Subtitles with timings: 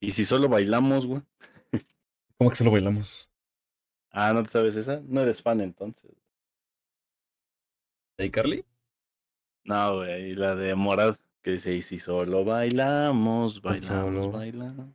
[0.00, 1.20] ¿Y si solo bailamos, güey?
[2.38, 3.28] ¿Cómo que solo bailamos?
[4.10, 5.02] Ah, ¿no te sabes esa?
[5.06, 6.10] No eres fan entonces.
[8.16, 8.64] ¿De Carly?
[9.64, 14.30] No, güey, la de Morad, que dice, y si solo bailamos, bailamos, solo.
[14.32, 14.88] bailamos.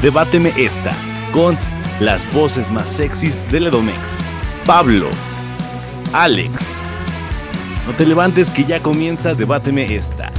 [0.00, 0.96] Debáteme esta
[1.34, 1.56] con
[2.00, 4.18] las voces más sexys del Edomex.
[4.64, 5.10] Pablo,
[6.14, 6.80] Alex.
[7.90, 10.30] No te levantes que ya comienza Debáteme esta.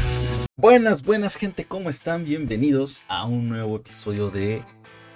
[0.56, 2.24] Buenas, buenas gente, ¿cómo están?
[2.24, 4.64] Bienvenidos a un nuevo episodio de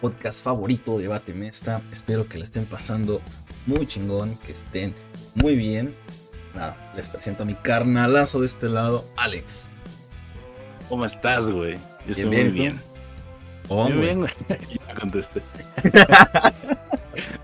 [0.02, 1.82] podcast favorito, Debate Mesta.
[1.94, 3.22] Espero que la estén pasando
[3.66, 4.94] muy chingón, que estén
[5.34, 5.96] muy bien.
[6.54, 9.70] Nada, les presento a mi carnalazo de este lado, Alex.
[10.90, 11.76] ¿Cómo estás, güey?
[12.06, 12.82] Yo estoy Bien, muy bien.
[13.70, 14.34] Oh, Muy bien, güey.
[14.90, 15.42] Ya contesté.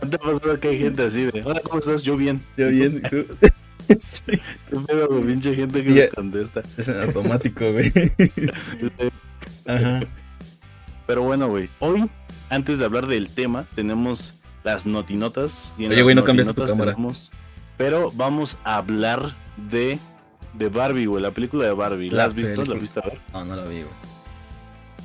[0.02, 2.04] ¿No te pasó que hay gente así de, hola, ¿cómo estás?
[2.04, 2.46] Yo bien.
[2.58, 3.02] ¿Ya bien?
[3.99, 5.23] Sí, ¿Qué pedo, güey?
[5.26, 6.62] Pinche gente que se ya- contesta.
[6.77, 7.91] es en automático, güey.
[9.67, 10.02] Ajá.
[11.07, 12.09] Pero bueno, güey, hoy,
[12.49, 15.74] antes de hablar del tema, tenemos las notinotas.
[15.77, 16.93] y en Oye, güey, no cambiaste tu cámara.
[16.93, 17.32] tenemos-
[17.77, 19.35] pero vamos a hablar
[19.70, 19.99] de,
[20.54, 22.09] de Barbie, güey, la película de Barbie.
[22.12, 22.54] ¿La, La has visto?
[22.54, 22.76] película.
[22.76, 23.20] ¿La viste a ver?
[23.34, 24.12] No, no la vi, güey.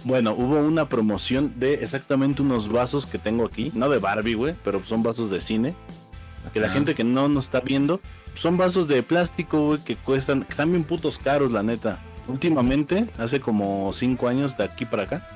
[0.05, 3.73] Bueno, hubo una promoción de exactamente unos vasos que tengo aquí.
[3.75, 5.75] No de Barbie, güey, pero son vasos de cine.
[6.53, 8.01] Que la gente que no nos está viendo,
[8.37, 12.01] son vasos de plástico, güey, que cuestan, que están bien putos caros, la neta.
[12.29, 15.29] Últimamente, hace como cinco años de aquí para acá,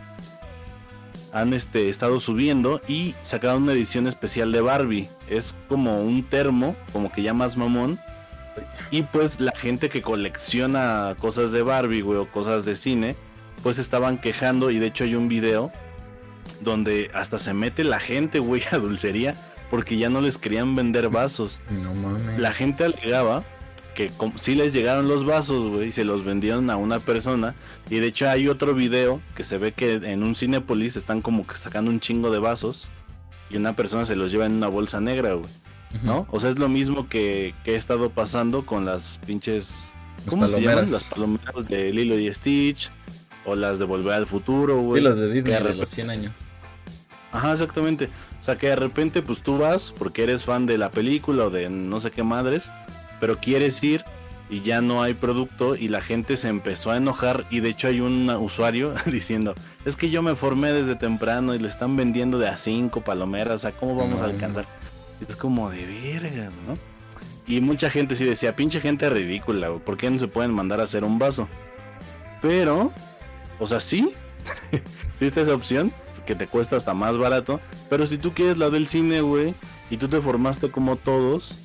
[1.33, 5.09] han este, estado subiendo y sacaron una edición especial de Barbie.
[5.29, 7.99] Es como un termo, como que ya más mamón.
[8.91, 13.17] Y pues la gente que colecciona cosas de Barbie, güey, o cosas de cine,
[13.63, 15.71] pues estaban quejando y de hecho hay un video
[16.61, 19.37] donde hasta se mete la gente, güey, a dulcería
[19.71, 21.61] porque ya no les querían vender vasos.
[21.71, 22.39] No mames.
[22.39, 23.45] La gente alegaba
[23.95, 27.55] que sí les llegaron los vasos, güey, y se los vendieron a una persona.
[27.89, 31.47] Y de hecho hay otro video que se ve que en un Cinepolis están como
[31.47, 32.89] que sacando un chingo de vasos
[33.49, 35.51] y una persona se los lleva en una bolsa negra, güey.
[36.03, 36.27] ¿no?
[36.31, 39.93] O sea, es lo mismo que, que ha estado pasando con las pinches...
[40.19, 40.91] Las ¿Cómo se llaman?
[40.91, 42.93] Las palomeras de Lilo y Stitch
[43.47, 45.01] o las de Volver al Futuro, güey.
[45.01, 46.35] Sí, las de Disney de los 100 años.
[47.33, 48.11] Ajá, exactamente.
[48.41, 51.51] O sea, que de repente pues tú vas porque eres fan de la película o
[51.51, 52.71] de no sé qué madres,
[53.21, 54.05] pero quieres ir
[54.49, 57.87] y ya no hay producto y la gente se empezó a enojar y de hecho
[57.87, 62.39] hay un usuario diciendo, es que yo me formé desde temprano y le están vendiendo
[62.39, 64.67] de a cinco palomeras, o sea, ¿cómo vamos a alcanzar?
[65.21, 66.77] Y es como de verga, ¿no?
[67.47, 70.85] Y mucha gente sí decía, pinche gente ridícula, ¿por qué no se pueden mandar a
[70.85, 71.49] hacer un vaso?
[72.43, 72.93] Pero,
[73.59, 74.13] o sea, sí,
[75.19, 75.93] sí está esa opción,
[76.27, 79.55] que te cuesta hasta más barato, pero si tú quieres la del cine, güey,
[79.91, 81.57] y tú te formaste como todos,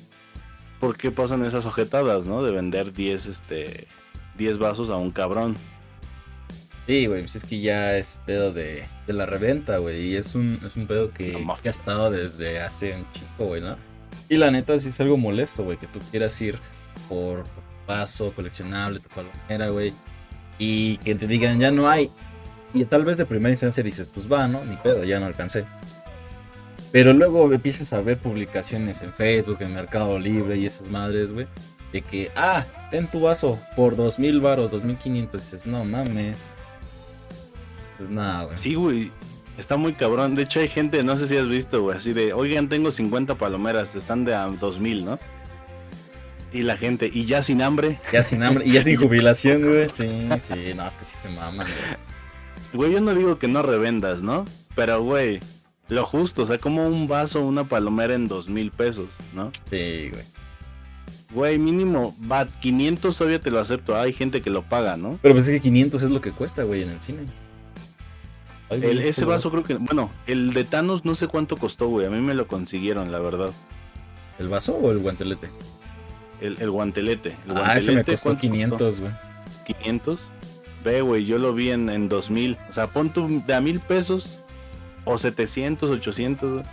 [0.80, 2.42] ¿por qué pasan esas ojetadas, no?
[2.42, 3.86] De vender 10, este,
[4.36, 5.56] 10 vasos a un cabrón.
[6.86, 10.00] Sí, güey, pues es que ya es pedo de, de la reventa, güey.
[10.02, 13.60] Y es un, es un pedo que, que ha estado desde hace un chico, güey,
[13.60, 13.76] ¿no?
[14.28, 16.58] Y la neta sí es algo molesto, güey, que tú quieras ir
[17.08, 19.92] por, por tu vaso coleccionable, tu palomera, güey.
[20.58, 22.10] Y que te digan, ya no hay.
[22.74, 24.64] Y tal vez de primera instancia dices, pues va, ¿no?
[24.64, 25.64] Ni pedo, ya no alcancé.
[26.92, 31.46] Pero luego empiezas a ver publicaciones en Facebook, en Mercado Libre y esas madres, güey.
[31.92, 35.42] De que, ah, ten tu vaso por dos mil varos, dos mil quinientos.
[35.42, 36.46] Dices, no mames.
[37.98, 38.56] Pues nada, güey.
[38.56, 39.10] Sí, güey,
[39.58, 40.34] está muy cabrón.
[40.34, 43.36] De hecho, hay gente, no sé si has visto, güey, así de, oigan, tengo 50
[43.36, 45.18] palomeras, están de a 2000, ¿no?
[46.52, 49.88] Y la gente, y ya sin hambre, Ya sin hambre y ya sin jubilación, güey.
[49.88, 52.15] Sí, sí, no, es que sí se maman, güey.
[52.76, 54.44] Güey, yo no digo que no revendas, ¿no?
[54.74, 55.40] Pero, güey,
[55.88, 59.50] lo justo, o sea, como un vaso, una palomera en dos mil pesos, ¿no?
[59.70, 60.24] Sí, güey.
[61.32, 65.18] Güey, mínimo, va, 500 todavía te lo acepto, hay gente que lo paga, ¿no?
[65.22, 67.26] Pero pensé que 500 es lo que cuesta, güey, en el cine.
[68.68, 71.88] Ay, güey, El, ese vaso creo que, bueno, el de Thanos no sé cuánto costó,
[71.88, 73.50] güey, a mí me lo consiguieron, la verdad.
[74.38, 75.48] ¿El vaso o el guantelete?
[76.40, 77.36] El, el guantelete.
[77.46, 79.12] El ah, ese me costó ¿cuánto 500, güey.
[79.66, 80.30] 500.
[80.86, 82.56] Ve, güey, yo lo vi en, en 2000.
[82.70, 84.38] O sea, pon tu de a mil pesos
[85.04, 86.52] o 700, 800.
[86.52, 86.64] güey.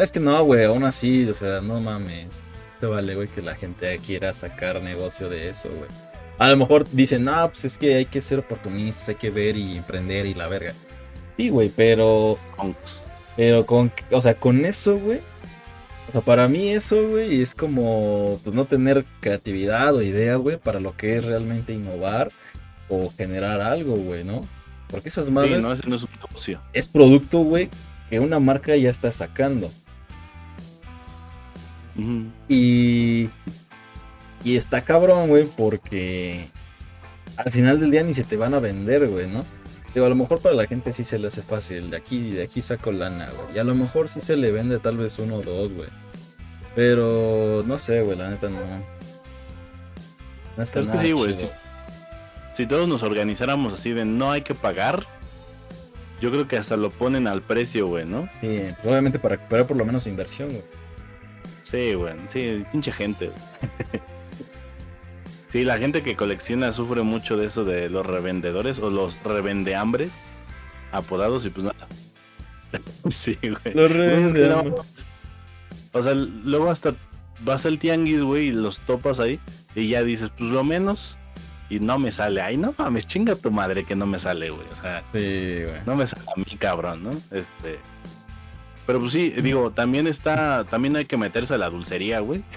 [0.00, 2.40] Es que no, güey, aún así, o sea, no mames.
[2.78, 5.90] Te vale, güey, que la gente quiera sacar negocio de eso, güey.
[6.38, 9.56] A lo mejor dicen, no, pues es que hay que ser oportunistas, hay que ver
[9.56, 10.74] y emprender y la verga.
[11.36, 12.38] Sí, güey, pero
[13.36, 15.18] Pero con, o sea, con eso, güey.
[16.08, 20.56] O sea, para mí eso, güey, es como, pues no tener creatividad o ideas, güey,
[20.58, 22.32] para lo que es realmente innovar
[22.88, 24.48] o generar algo, güey, ¿no?
[24.88, 26.62] Porque esas Sí, madres no, ese no es un negocio.
[26.72, 27.70] es producto, güey,
[28.10, 29.70] que una marca ya está sacando.
[32.48, 33.30] Y
[34.44, 36.52] Y está cabrón, güey, porque
[37.36, 39.44] al final del día ni se te van a vender, güey, ¿no?
[39.98, 41.90] Digo, a lo mejor para la gente sí se le hace fácil.
[41.90, 43.56] De aquí, de aquí saco lana, güey.
[43.56, 45.88] Y a lo mejor sí se le vende tal vez uno o dos, güey.
[46.76, 48.60] Pero no sé, güey, la neta no.
[50.56, 51.34] No está es que sí, güey.
[51.34, 51.50] Si,
[52.54, 55.04] si, todos nos organizáramos así de no hay que pagar,
[56.20, 58.28] yo creo que hasta lo ponen al precio, güey, ¿no?
[58.40, 60.62] Sí, probablemente para recuperar por lo menos inversión, güey.
[61.64, 63.32] Sí, güey, sí, pinche gente.
[65.48, 70.10] sí, la gente que colecciona sufre mucho de eso de los revendedores o los revendeambres
[70.92, 71.88] apodados y pues nada.
[73.10, 73.74] sí, güey.
[73.74, 75.06] Los revendeambres.
[75.92, 76.94] O sea, luego hasta
[77.40, 79.40] vas al tianguis, güey, y los topas ahí
[79.74, 81.16] y ya dices, pues lo menos
[81.70, 82.40] y no me sale.
[82.40, 84.66] Ay, no mames, chinga tu madre que no me sale, güey.
[84.70, 85.80] O sea, sí, güey.
[85.86, 87.10] no me sale a mí, cabrón, ¿no?
[87.30, 87.78] Este.
[88.86, 92.42] Pero pues sí, digo, también está, también hay que meterse a la dulcería, güey.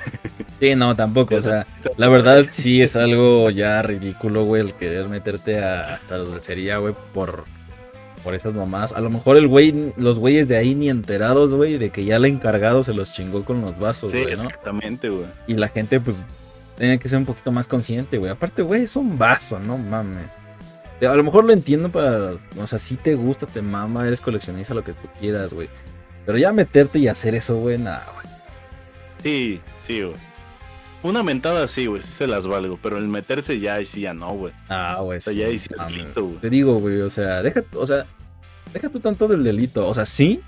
[0.62, 1.66] Sí, no, tampoco, o sea,
[1.98, 6.94] la verdad sí es algo ya ridículo, güey, el querer meterte hasta la dulcería, güey,
[7.16, 7.46] por,
[8.24, 8.94] por esas mamás.
[8.94, 12.18] A lo mejor el güey, los güeyes de ahí ni enterados, güey, de que ya
[12.18, 14.32] el encargado se los chingó con los vasos, güey, ¿no?
[14.34, 15.26] exactamente, güey.
[15.48, 16.28] Y la gente, pues,
[16.78, 18.32] tiene que ser un poquito más consciente, güey.
[18.32, 20.38] Aparte, güey, es un vaso, no mames.
[21.02, 22.34] A lo mejor lo entiendo para.
[22.60, 25.70] O sea, si te gusta, te mama, eres coleccionista, lo que tú quieras, güey.
[26.24, 28.28] Pero ya meterte y hacer eso, güey, nada, güey.
[29.24, 30.31] Sí, sí, güey.
[31.04, 34.34] Una mentada sí, güey, sí se las valgo, pero el meterse ya sí ya no,
[34.34, 34.54] güey.
[34.70, 35.18] Ah, güey.
[35.18, 36.38] O sea, ya sí es delito, güey.
[36.38, 38.06] Te digo, güey, o sea, deja, o sea,
[38.72, 39.88] deja tú tanto del delito.
[39.88, 40.42] O sea, sí,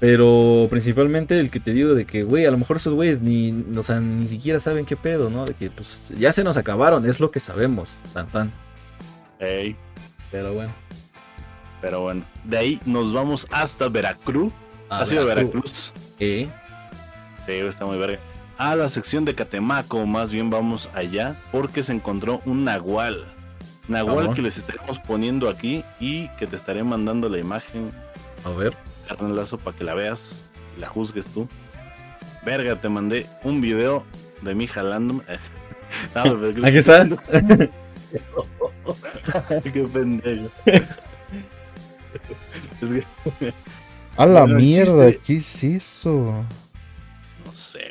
[0.00, 3.64] pero principalmente el que te digo de que, güey, a lo mejor esos güeyes ni,
[3.76, 5.46] o sea, ni siquiera saben qué pedo, ¿no?
[5.46, 8.52] De que, pues, ya se nos acabaron, es lo que sabemos, tan tan.
[9.38, 9.76] Ey.
[10.32, 10.74] Pero bueno.
[11.80, 14.52] Pero bueno, de ahí nos vamos hasta Veracruz.
[14.88, 15.92] ¿Ha sido Veracruz?
[16.18, 16.48] Sí.
[17.46, 18.18] Sí, está muy verga.
[18.56, 23.26] A la sección de Catemaco, más bien vamos allá, porque se encontró un nahual.
[23.88, 27.92] Nahual que les estaremos poniendo aquí y que te estaré mandando la imagen.
[28.44, 28.76] A ver
[29.20, 30.42] lazo para que la veas
[30.76, 31.48] y la juzgues tú.
[32.44, 34.04] Verga, te mandé un video
[34.42, 35.22] de mí jalando.
[36.64, 37.06] Aquí está.
[39.72, 40.50] Qué pendejo.
[44.16, 46.44] A la mierda, ¿qué es eso?
[47.44, 47.83] No sé.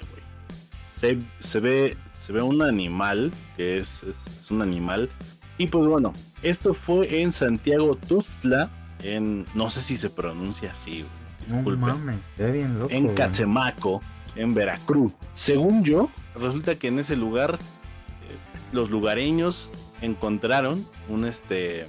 [1.03, 5.09] Se, se, ve, se ve un animal, que es, es, un animal.
[5.57, 8.69] Y pues bueno, esto fue en Santiago Tuzla
[9.03, 11.03] en, no sé si se pronuncia así,
[11.50, 12.89] No mames, está bien loco.
[12.89, 14.01] En Cachemaco,
[14.38, 15.11] en Veracruz.
[15.33, 18.38] Según yo, resulta que en ese lugar eh,
[18.71, 21.85] los lugareños encontraron un este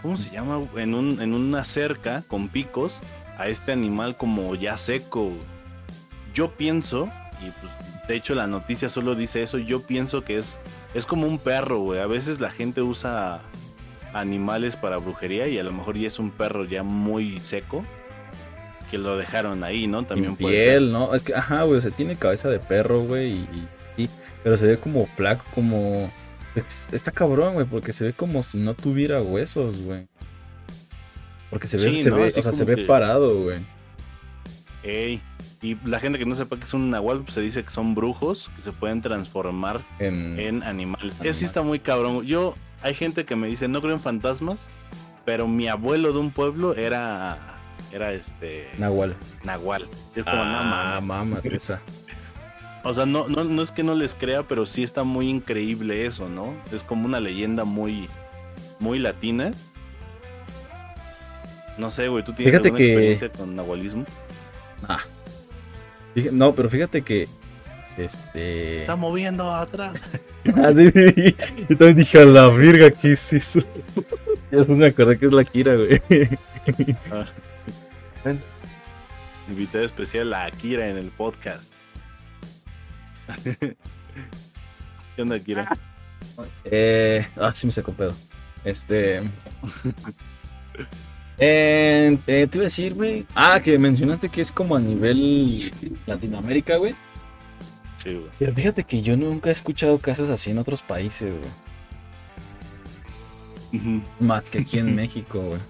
[0.00, 0.60] ¿cómo se llama?
[0.76, 3.00] En, un, en una cerca con picos
[3.36, 5.32] a este animal como ya seco.
[6.32, 7.08] Yo pienso,
[7.40, 7.72] y pues
[8.08, 10.58] de hecho la noticia solo dice eso, yo pienso que es,
[10.94, 12.00] es como un perro, güey.
[12.00, 13.42] A veces la gente usa
[14.12, 17.84] animales para brujería y a lo mejor ya es un perro ya muy seco
[18.90, 20.04] que lo dejaron ahí, ¿no?
[20.04, 21.14] También piel, ¿no?
[21.14, 23.46] Es que, ajá, güey, o sea, tiene cabeza de perro, güey,
[23.96, 24.08] y,
[24.42, 26.10] pero se ve como flaco, como...
[26.92, 30.06] Está cabrón, güey, porque se ve como si no tuviera huesos, güey.
[31.50, 33.58] Porque se ve, se ve o sea, se ve parado, güey.
[34.82, 35.22] Ey,
[35.60, 37.94] y la gente que no sepa que es un nahual, pues se dice que son
[37.94, 41.14] brujos que se pueden transformar en, animales.
[41.20, 42.24] Eso sí está muy cabrón.
[42.24, 44.68] Yo hay gente que me dice, no creo en fantasmas,
[45.24, 47.58] pero mi abuelo de un pueblo era,
[47.92, 48.68] era este...
[48.78, 49.16] Nahual.
[49.42, 49.88] Nahual.
[50.14, 51.80] Es como, ah, mamá esa.
[52.84, 56.06] O sea, no, no, no es que no les crea, pero sí está muy increíble
[56.06, 56.54] eso, ¿no?
[56.72, 58.08] Es como una leyenda muy,
[58.78, 59.50] muy latina.
[61.76, 64.06] No sé, güey, ¿tú tienes alguna experiencia con nahualismo?
[64.88, 65.00] Ah.
[66.32, 67.28] No, pero fíjate que
[67.96, 68.80] este.
[68.80, 70.00] Está moviendo atrás.
[70.56, 73.60] Ah, Yo también dije a la virga, ¿qué es eso?
[74.50, 76.00] ya me acordé que es la Kira, güey.
[77.12, 77.26] Ah.
[79.46, 81.70] Invitada especial a Akira en el podcast.
[83.44, 85.68] ¿Qué onda, Akira?
[86.64, 88.14] Eh, ah, sí me sacó pedo.
[88.64, 89.28] Este.
[91.38, 93.26] Eh, te iba a decir, güey.
[93.34, 95.72] Ah, que mencionaste que es como a nivel
[96.06, 96.94] Latinoamérica, güey.
[98.38, 101.32] Pero fíjate que yo nunca he escuchado casos así en otros países,
[103.70, 104.02] güey.
[104.18, 105.60] Más que aquí en México, güey.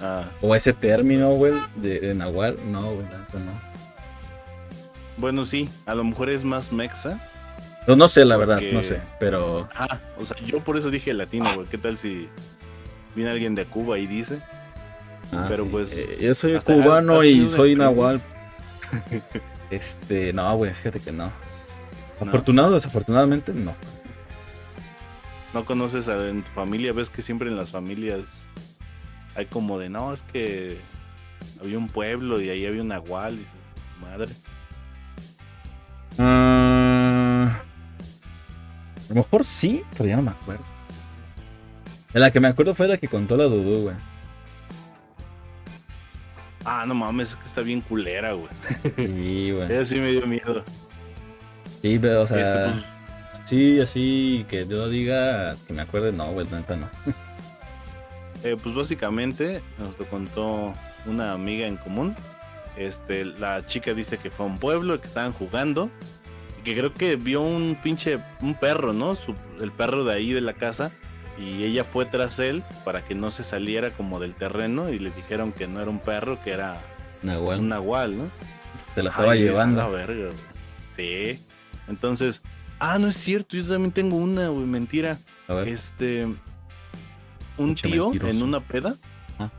[0.00, 0.30] Ah.
[0.40, 2.56] O ese término, güey, de, Nahual.
[2.70, 3.68] No, güey, no.
[5.16, 7.20] Bueno, sí, a lo mejor es más mexa.
[7.86, 9.68] No, no sé, la verdad, no sé, pero.
[9.74, 11.66] Ah, o sea, yo por eso dije latino, güey.
[11.68, 12.28] ¿Qué tal si
[13.14, 14.40] viene alguien de Cuba y dice?
[15.32, 15.92] Ah, pero pues.
[15.92, 18.20] Eh, yo soy cubano y soy Nahual.
[19.70, 21.30] Este, no, güey, fíjate que no.
[22.20, 23.74] Afortunado, desafortunadamente, no.
[25.52, 26.94] ¿No conoces a, en tu familia?
[26.94, 28.44] ¿Ves que siempre en las familias
[29.34, 30.80] hay como de, no, es que
[31.60, 34.32] había un pueblo y ahí había un agual y madre?
[36.18, 37.60] Ah,
[39.04, 40.64] a lo mejor sí, pero ya no me acuerdo.
[42.12, 43.96] De la que me acuerdo fue la que contó la Dudu, güey.
[46.64, 48.48] Ah, no mames, es que está bien culera, güey.
[48.96, 49.64] Sí, güey.
[49.72, 50.64] Ella sí me dio miedo.
[51.82, 56.32] Sí, pero, o sea, Este, pues, sí, así que yo diga que me acuerde, no,
[56.32, 56.88] güey, neta no.
[58.44, 60.72] Eh, pues básicamente nos lo contó
[61.06, 62.14] una amiga en común.
[62.76, 65.90] Este, la chica dice que fue a un pueblo, que estaban jugando.
[66.60, 69.16] Y que creo que vio un pinche, un perro, ¿no?
[69.16, 70.92] Su- el perro de ahí de la casa.
[71.38, 74.90] Y ella fue tras él para que no se saliera como del terreno.
[74.90, 76.80] Y le dijeron que no era un perro, que era
[77.22, 77.60] Nahual.
[77.60, 78.24] un nahual, ¿no?
[78.94, 79.80] Se la estaba Ay, llevando.
[79.80, 80.30] la verga.
[80.96, 81.38] Sí.
[81.86, 82.42] Entonces,
[82.80, 85.18] ah, no es cierto, yo también tengo una, güey, mentira.
[85.46, 85.68] A ver.
[85.68, 86.26] Este.
[87.56, 88.36] Un tío mentiroso.
[88.36, 88.96] en una peda.
[89.38, 89.50] Ah.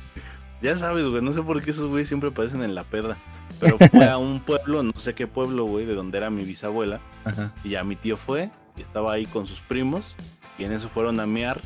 [0.62, 3.16] ya sabes, güey, no sé por qué esos güeyes siempre aparecen en la peda.
[3.60, 7.00] Pero fue a un pueblo, no sé qué pueblo, güey, de donde era mi bisabuela.
[7.24, 7.52] Ajá.
[7.64, 10.14] Y ya mi tío fue y estaba ahí con sus primos.
[10.58, 11.60] Y en eso fueron a mear.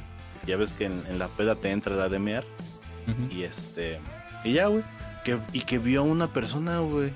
[0.47, 2.45] Ya ves que en, en la peda te entra la de mear.
[3.31, 4.01] Y este.
[4.45, 4.83] Y ya, güey.
[5.25, 7.13] Que, y que vio a una persona, güey.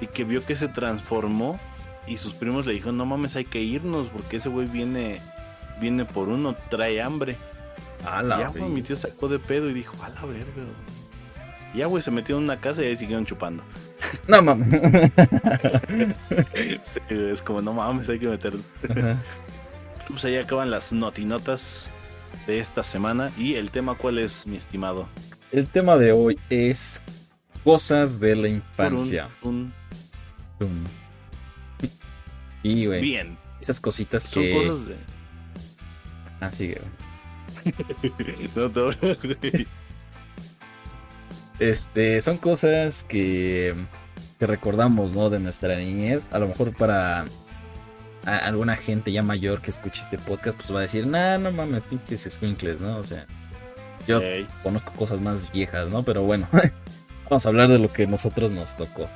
[0.00, 1.58] Y que vio que se transformó.
[2.06, 4.08] Y sus primos le dijeron, no mames, hay que irnos.
[4.08, 5.20] Porque ese güey viene.
[5.80, 7.36] Viene por uno, trae hambre.
[8.06, 10.52] A Y la ya, güey, mi tío sacó de pedo y dijo, a la verga,
[10.54, 10.96] güey".
[11.74, 13.62] Y ya, güey, se metió en una casa y ahí siguieron chupando.
[14.28, 14.68] No mames.
[16.84, 18.60] Sí, es como, no mames, hay que meterlo.
[20.08, 21.88] Pues ahí acaban las notinotas
[22.46, 23.30] de esta semana.
[23.36, 25.08] Y el tema, ¿cuál es, mi estimado?
[25.52, 27.02] El tema de hoy es
[27.64, 29.28] cosas de la un- infancia.
[29.42, 29.72] un-.
[32.62, 33.00] Sí, güey.
[33.00, 33.38] Bien.
[33.60, 34.54] Esas cositas Son que.
[34.54, 34.96] cosas de.
[36.40, 36.96] Ah, sí, güey.
[38.54, 38.84] No, no,
[39.22, 39.66] güey.
[41.58, 43.74] Este, son cosas que,
[44.38, 45.30] que recordamos, ¿no?
[45.30, 46.28] De nuestra niñez.
[46.32, 47.24] A lo mejor para
[48.26, 51.50] a- alguna gente ya mayor que escuche este podcast, pues va a decir, nah, no
[51.52, 52.98] mames, pinches squinkles, ¿no?
[52.98, 53.26] O sea,
[54.06, 54.20] yo
[54.62, 56.02] conozco cosas más viejas, ¿no?
[56.02, 56.48] Pero bueno,
[57.30, 59.08] vamos a hablar de lo que nosotros nos tocó.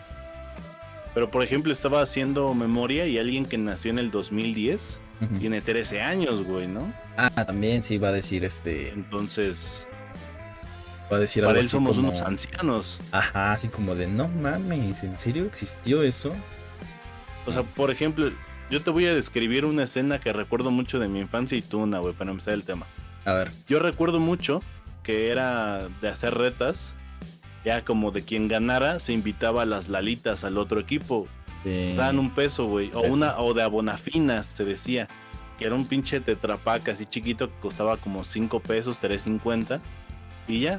[1.14, 5.38] Pero por ejemplo, estaba haciendo memoria y alguien que nació en el 2010 Ujú.
[5.38, 6.92] tiene 13 años, güey, ¿no?
[7.16, 9.86] Ah, también sí va a decir este, Entonces,
[11.12, 13.00] va a decir para algo él así somos como, unos ancianos.
[13.10, 16.32] ajá, así como de, no mames, ¿en serio existió eso?
[17.46, 18.30] O sea, por ejemplo,
[18.70, 21.80] yo te voy a describir una escena que recuerdo mucho de mi infancia y tú
[21.80, 22.86] una, güey, para empezar el tema.
[23.24, 24.62] A ver, Yo recuerdo mucho
[25.02, 26.94] que era de hacer retas.
[27.64, 31.28] Ya como de quien ganara se invitaba a las lalitas al otro equipo.
[31.62, 31.88] sí.
[31.88, 32.90] Nos daban un peso, güey.
[32.94, 35.08] O una, o de abonafinas, se decía.
[35.58, 39.78] Que era un pinche tetrapack así chiquito que costaba como 5 pesos, 3.50.
[40.48, 40.78] Y ya.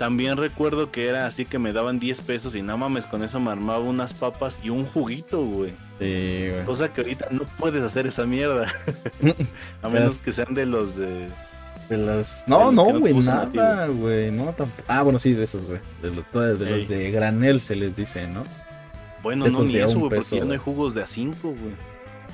[0.00, 3.38] También recuerdo que era así que me daban 10 pesos y no mames, con eso
[3.38, 5.74] me armaba unas papas y un juguito, güey.
[5.98, 6.64] Sí, güey.
[6.64, 8.72] Cosa que ahorita no puedes hacer esa mierda.
[9.82, 11.28] A menos que sean de los de.
[11.90, 12.44] De las...
[12.46, 14.30] No, los no, güey, nada, güey.
[14.30, 14.82] No, tampoco.
[14.88, 15.80] Ah, bueno, sí, de esos, güey.
[16.00, 18.44] De, los, de los de granel se les dice, ¿no?
[19.22, 21.74] Bueno, no, ni eso, güey, porque ya no hay jugos de a 5, güey.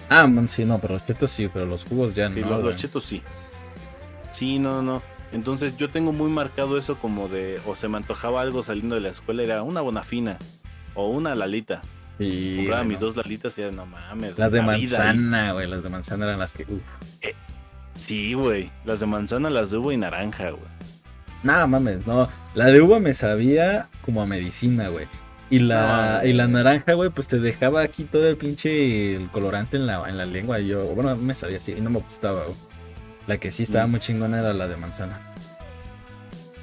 [0.08, 2.50] Ah, man, sí, no, pero los chetos sí, pero los jugos ya Sí, no.
[2.50, 3.24] los, los chetos sí.
[4.30, 5.02] Sí, no, no.
[5.32, 9.00] Entonces yo tengo muy marcado eso como de, o se me antojaba algo saliendo de
[9.00, 10.38] la escuela, era una bonafina
[10.94, 11.82] o una lalita.
[12.18, 14.38] Sí, Compraba mis dos lalitas y era, no mames.
[14.38, 15.66] Las de manzana, güey.
[15.66, 16.62] Las de manzana eran las que.
[16.62, 16.80] Uf.
[17.94, 18.70] Sí, güey.
[18.84, 20.76] Las de manzana, las de uva y naranja, güey.
[21.42, 22.28] Nada mames, no.
[22.54, 25.06] La de uva me sabía como a medicina, güey.
[25.50, 29.30] Y la, No, y la naranja, güey, pues te dejaba aquí todo el pinche el
[29.30, 30.58] colorante en la, en la lengua.
[30.58, 32.56] Y yo, bueno, me sabía así y no me gustaba, güey.
[33.26, 33.90] La que sí estaba Mm.
[33.90, 35.20] muy chingona era la de manzana.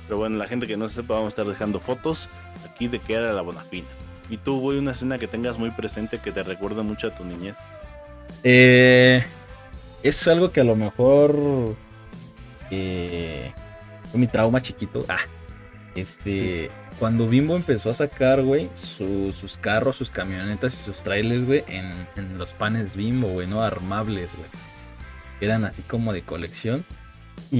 [0.07, 2.29] Pero bueno, la gente que no sepa, vamos a estar dejando fotos
[2.69, 3.87] aquí de que era la bonafina.
[4.29, 7.25] Y tú, güey, una escena que tengas muy presente que te recuerda mucho a tu
[7.25, 7.55] niñez.
[8.43, 9.23] Eh,
[10.01, 11.75] es algo que a lo mejor
[12.71, 13.51] eh,
[14.11, 15.05] fue mi trauma chiquito.
[15.09, 15.19] Ah,
[15.95, 21.45] este, cuando Bimbo empezó a sacar, güey, su- sus carros, sus camionetas y sus trailers,
[21.45, 24.49] güey, en, en los panes Bimbo, güey, no armables, güey.
[25.43, 26.85] Eran así como de colección.
[27.51, 27.59] Y,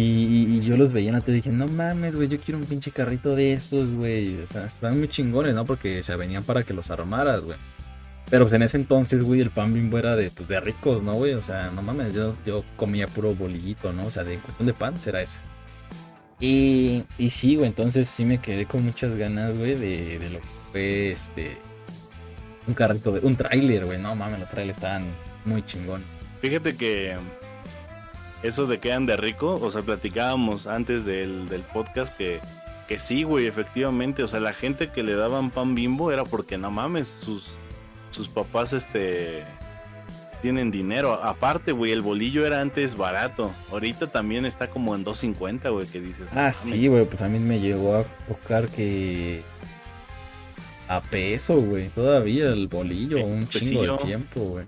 [0.58, 2.66] y- yo los veía en la tele y dije, no mames, güey, yo quiero un
[2.66, 4.42] pinche carrito de esos, güey.
[4.42, 5.66] O sea, están muy chingones, ¿no?
[5.66, 7.58] Porque se venían para que los armaras, güey.
[8.30, 11.14] Pero pues en ese entonces, güey, el pan bimbo era de, pues, de ricos, ¿no,
[11.16, 11.34] güey?
[11.34, 14.06] O sea, no mames, yo, yo comía puro bolillito, ¿no?
[14.06, 15.42] O sea, de cuestión de pan será ese.
[16.40, 20.40] Y, y sí, güey, entonces sí me quedé con muchas ganas, güey, de, de lo
[20.40, 21.58] que fue este.
[22.68, 23.20] un carrito de.
[23.20, 24.00] Un tráiler, güey.
[24.00, 25.06] No mames, los trailers estaban
[25.46, 26.04] muy chingón.
[26.42, 27.16] Fíjate que
[28.44, 32.40] eso de que eran de rico, o sea, platicábamos antes del, del podcast que,
[32.88, 36.58] que sí, güey, efectivamente, o sea, la gente que le daban pan bimbo era porque
[36.58, 37.58] no mames, sus,
[38.12, 39.44] sus papás, este,
[40.44, 41.14] tienen dinero.
[41.14, 43.52] Aparte, güey, el bolillo era antes barato.
[43.72, 46.28] Ahorita también está como en 2.50, güey, que dices.
[46.34, 49.42] Ah, sí, güey, pues a mí me llegó a tocar que.
[50.90, 54.66] A peso, güey, todavía el bolillo, un Pues chingo sí, de tiempo, güey.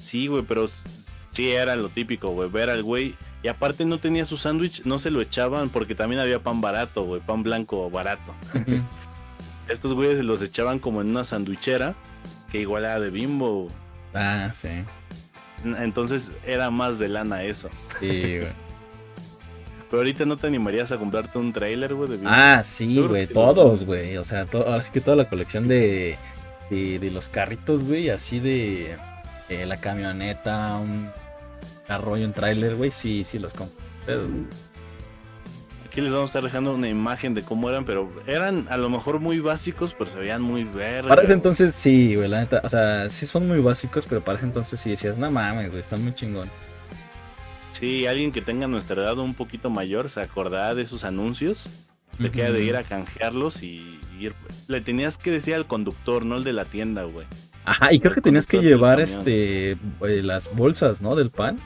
[0.00, 0.66] Sí, güey, pero
[1.38, 3.14] sí era lo típico, güey, ver al güey.
[3.44, 7.04] Y aparte no tenía su sándwich, no se lo echaban porque también había pan barato,
[7.04, 8.34] güey, pan blanco barato.
[9.68, 11.94] Estos güeyes se los echaban como en una sandwichera
[12.50, 13.70] que igual era de bimbo.
[14.14, 14.68] ah, sí.
[15.64, 17.68] Entonces era más de lana eso.
[18.00, 18.52] Sí, güey.
[19.90, 22.30] Pero ahorita no te animarías a comprarte un trailer, güey, de bimbo.
[22.32, 24.16] Ah, sí, güey, todos, güey.
[24.16, 26.18] O sea, to- ahora sí que toda la colección de,
[26.70, 28.96] de, de los carritos, güey, así de
[29.48, 31.10] eh, la camioneta, un
[31.88, 33.74] carro y un tráiler, güey, sí, sí los compro.
[34.06, 34.28] Pero,
[35.86, 38.88] Aquí les vamos a estar dejando una imagen de cómo eran, pero eran a lo
[38.90, 41.08] mejor muy básicos, pero se veían muy verdes.
[41.08, 42.60] para ese entonces sí, güey, la neta.
[42.62, 45.80] O sea, sí son muy básicos, pero para ese entonces sí decías, no mames, güey,
[45.80, 46.50] están muy chingón.
[47.72, 51.68] Sí, alguien que tenga nuestra edad un poquito mayor se acordará de esos anuncios.
[52.20, 52.68] Te queda de Ujú.
[52.68, 54.34] ir a canjearlos y ir.
[54.66, 57.26] Le tenías que decir al conductor, no el de la tienda, güey.
[57.64, 61.14] Ajá, y creo que tenías que llevar este eh, las bolsas, ¿no?
[61.16, 61.58] Del pan.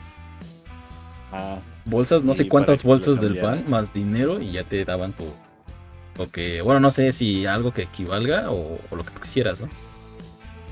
[1.85, 5.25] Bolsas, no sé cuántas bolsas del pan, más dinero, y ya te daban tu.
[6.17, 9.59] Lo que, bueno, no sé si algo que equivalga o, o lo que tú quisieras,
[9.61, 9.67] ¿no?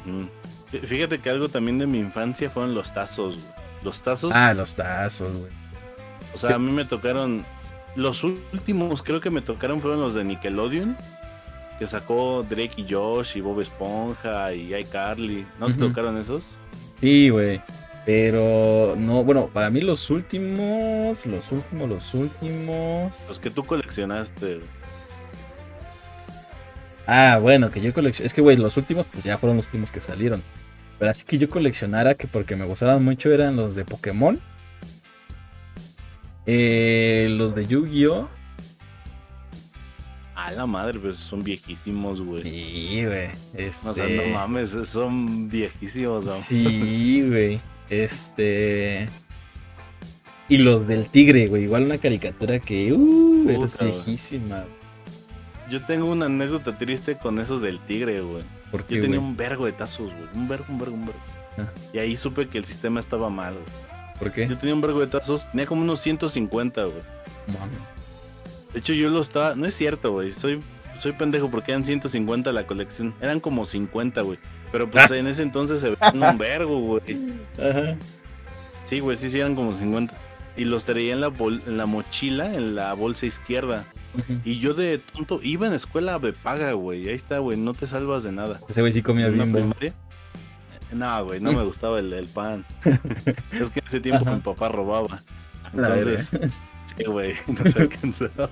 [0.05, 0.27] mm.
[0.71, 3.47] Fí- Fíjate que algo también de mi infancia fueron los tazos, güey.
[3.83, 5.51] Los tazos, Ah, los tazos, güey.
[6.35, 7.43] o sea, a mí me tocaron.
[7.95, 10.95] Los últimos creo que me tocaron fueron los de Nickelodeon.
[11.79, 15.47] Que sacó Drake y Josh y Bob Esponja y iCarly.
[15.59, 16.43] ¿No te tocaron esos?
[17.01, 17.59] Sí, güey.
[18.05, 23.27] Pero no, bueno, para mí los últimos, los últimos, los últimos.
[23.29, 24.61] Los que tú coleccionaste.
[27.05, 28.25] Ah, bueno, que yo coleccioné.
[28.25, 30.43] Es que, güey, los últimos, pues ya fueron los últimos que salieron.
[30.97, 34.39] Pero así que yo coleccionara, que porque me gustaban mucho, eran los de Pokémon.
[36.47, 38.29] Eh, los de Yu-Gi-Oh!
[40.35, 42.41] A la madre, pues son viejísimos, güey.
[42.41, 43.29] Sí, güey.
[43.53, 43.89] Este...
[43.89, 46.25] O sea, no mames, son viejísimos.
[46.25, 46.31] ¿no?
[46.31, 47.61] Sí, güey.
[47.91, 49.09] Este.
[50.49, 51.63] Y los del tigre, güey.
[51.63, 52.93] Igual una caricatura que.
[52.93, 53.91] Uh, eres Puta, güey.
[53.97, 54.65] viejísima.
[55.69, 58.43] Yo tengo una anécdota triste con esos del tigre, güey.
[58.71, 59.29] ¿Por qué, Yo tenía güey?
[59.29, 60.27] un vergo de tazos, güey.
[60.33, 61.19] Un vergo, un vergo, un vergo.
[61.57, 61.67] Ah.
[61.93, 63.65] Y ahí supe que el sistema estaba mal, güey.
[64.19, 64.47] ¿Por qué?
[64.47, 67.01] Yo tenía un vergo de tazos, tenía como unos 150, güey.
[67.47, 67.75] Mami.
[68.73, 69.55] De hecho, yo lo estaba.
[69.55, 70.31] No es cierto, güey.
[70.31, 70.61] Soy,
[71.01, 73.13] soy pendejo porque eran 150 la colección.
[73.21, 74.37] Eran como 50, güey.
[74.71, 75.17] Pero pues Ah.
[75.17, 77.19] en ese entonces se veían un vergo, güey.
[77.57, 77.95] Ajá.
[78.85, 80.13] Sí, güey, sí, sí, eran como 50.
[80.57, 83.85] Y los traía en la, bol- en la mochila, en la bolsa izquierda.
[84.43, 87.07] Y yo de tonto iba en escuela de paga, güey.
[87.07, 88.59] Ahí está, güey, no te salvas de nada.
[88.67, 89.59] Ese güey sí comía ¿En una bimbo.
[89.59, 89.93] primaria?
[90.91, 92.65] No, güey, no me gustaba el, el pan.
[92.85, 94.35] es que en ese tiempo Ajá.
[94.35, 95.21] mi papá robaba.
[95.73, 96.29] Entonces,
[96.97, 98.49] sí, güey, no se alcanzaba.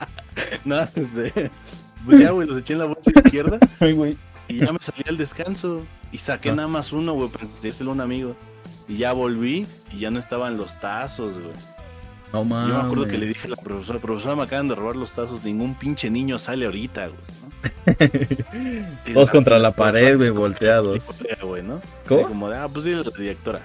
[0.64, 1.50] no, este,
[2.04, 4.16] pues ya, güey, los eché en la bolsa izquierda Ay, güey.
[4.48, 5.82] y ya me salí al descanso.
[6.12, 6.54] Y saqué Ah.
[6.54, 8.36] nada más uno, güey, para enseñárselo a un amigo.
[8.88, 11.52] Y ya volví y ya no estaban los tazos, güey.
[12.32, 12.68] No mames.
[12.68, 15.12] Yo me acuerdo que le dije a la profesora, profesora, me acaban de robar los
[15.12, 17.18] tazos, ningún pinche niño sale ahorita, güey.
[19.14, 19.26] ¿no?
[19.32, 21.04] Contra la pared, güey, volteados.
[21.04, 21.80] corría, güey, ¿no?
[22.08, 22.28] ¿Cómo?
[22.28, 23.62] Como de, ah, pues dile a la directora.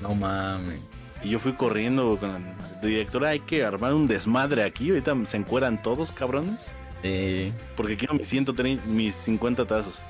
[0.00, 0.80] No mames.
[1.22, 2.40] Y yo fui corriendo, güey, con la
[2.80, 6.70] directora, hay que armar un desmadre aquí, ahorita se encueran todos, cabrones,
[7.02, 10.00] Eh, porque quiero mis 130, mis 50 tazos.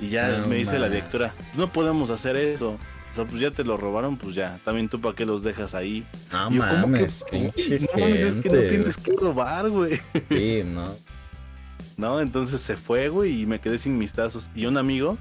[0.00, 0.92] Y ya No me dice la mames.
[0.92, 2.70] directora, "Pues no podemos hacer eso.
[3.12, 4.58] O sea, pues ya te lo robaron, pues ya.
[4.64, 6.04] También tú para qué los dejas ahí.
[6.32, 7.42] no yo, ¿cómo que- mames, güey?
[7.52, 10.00] pinche No mames, es que no tienes que robar, güey.
[10.28, 10.92] Sí, no.
[11.96, 12.20] ¿no?
[12.20, 14.50] Entonces se fue, güey, y me quedé sin mis tazos.
[14.56, 15.16] Y un amigo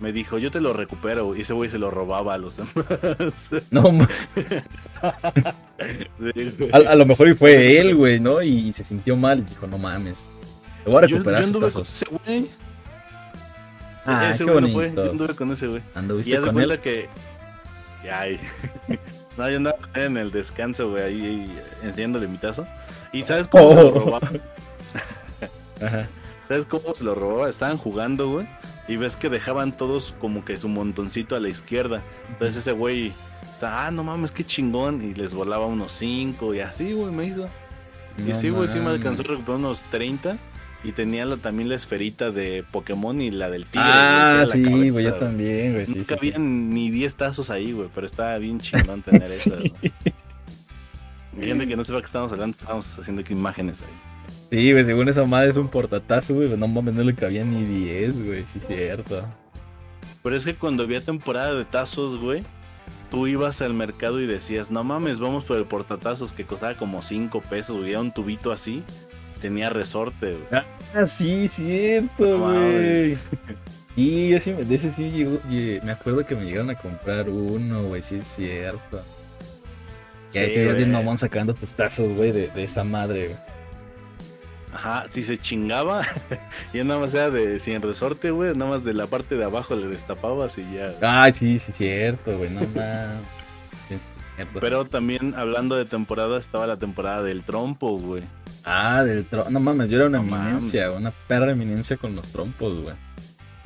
[0.00, 1.34] me dijo, yo te lo recupero.
[1.36, 2.74] Y ese güey se lo robaba a los demás.
[3.70, 3.82] No
[6.72, 8.42] a, a lo mejor y fue él, güey, ¿no?
[8.42, 10.28] Y se sintió mal y dijo, no mames.
[10.84, 11.88] Te voy a Yo- recuperar yo anduve tazos.
[11.88, 12.50] ese güey.
[14.06, 14.92] Ah, ese qué güey no fue.
[14.94, 15.80] Yo anduve con ese güey.
[15.94, 16.78] Y ¿Anduviste de con él?
[16.80, 17.08] que.
[18.12, 18.38] Ay.
[19.38, 22.66] no, yo andaba en el descanso, güey, ahí, ahí, enseñándole mi tazo.
[23.12, 23.98] ¿Y sabes cómo se lo Oh.
[23.98, 24.30] robaba?
[25.80, 26.08] Ajá.
[26.48, 27.48] ¿Sabes cómo se lo robaba?
[27.48, 28.46] Estaban jugando, güey.
[28.88, 32.02] Y ves que dejaban todos como que su montoncito a la izquierda.
[32.30, 33.12] Entonces ese güey,
[33.62, 35.02] ah, no mames, qué chingón.
[35.02, 37.48] Y les volaba unos 5 y así, güey, me hizo.
[38.18, 40.36] Y sí, güey, sí me alcanzó a recuperar unos 30.
[40.86, 43.86] y tenía la- también la esferita de Pokémon y la del tigre.
[43.90, 45.86] Ah, la sí, güey, yo también, güey.
[45.86, 49.56] Sí, no sí, ni 10 tazos ahí, güey, pero estaba bien chingón tener eso.
[51.40, 54.13] Gente que no sepa que estamos hablando, estamos haciendo aquí imágenes ahí.
[54.50, 56.48] Sí, güey, según esa madre es un portatazo, güey.
[56.56, 58.46] No mames, no le cabía ni 10, güey.
[58.46, 59.24] Sí, cierto.
[60.22, 62.44] Pero es que cuando había temporada de tazos, güey,
[63.10, 67.02] tú ibas al mercado y decías, no mames, vamos por el portatazos que costaba como
[67.02, 68.82] 5 pesos, güey, era un tubito así,
[69.40, 70.62] tenía resorte, güey.
[70.94, 73.16] Ah, sí, cierto, güey.
[73.94, 77.84] Sí, yo sí de ese sí llegó, me acuerdo que me llegaron a comprar uno,
[77.84, 79.02] güey, sí es cierto.
[80.30, 83.38] Sí, ahí te bien mamón sacando tus tazos, güey, de, de esa madre, güey.
[84.74, 86.02] Ajá, si se chingaba,
[86.74, 89.76] ya nada más era de sin resorte, güey, nada más de la parte de abajo
[89.76, 90.86] le destapabas y ya.
[90.88, 90.96] güey.
[91.02, 92.60] Ay, sí, sí, cierto, güey, no.
[93.88, 93.96] Sí,
[94.36, 94.58] cierto.
[94.60, 98.24] Pero también hablando de temporada, estaba la temporada del trompo, güey.
[98.64, 99.48] Ah, del tro...
[99.50, 100.42] No mames, yo era una No mames.
[100.44, 102.96] eminencia, una perra eminencia con los trompos, güey.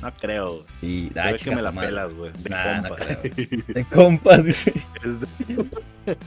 [0.01, 0.65] No creo.
[0.81, 1.87] Y, ve que me la madre.
[1.89, 2.31] pelas, güey.
[2.33, 2.95] De Nah, no compa.
[3.05, 3.19] creo.
[3.67, 4.73] De compas, dice.
[5.03, 5.65] De-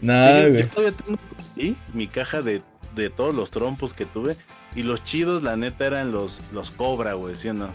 [0.00, 0.58] Nah, güey.
[0.62, 1.18] Yo todavía tengo
[1.56, 2.62] ahí mi caja de,
[2.98, 4.36] de todos los trompos que tuve.
[4.76, 7.68] Y los chidos, la neta, eran los, los Cobra, güey, ¿sí o no?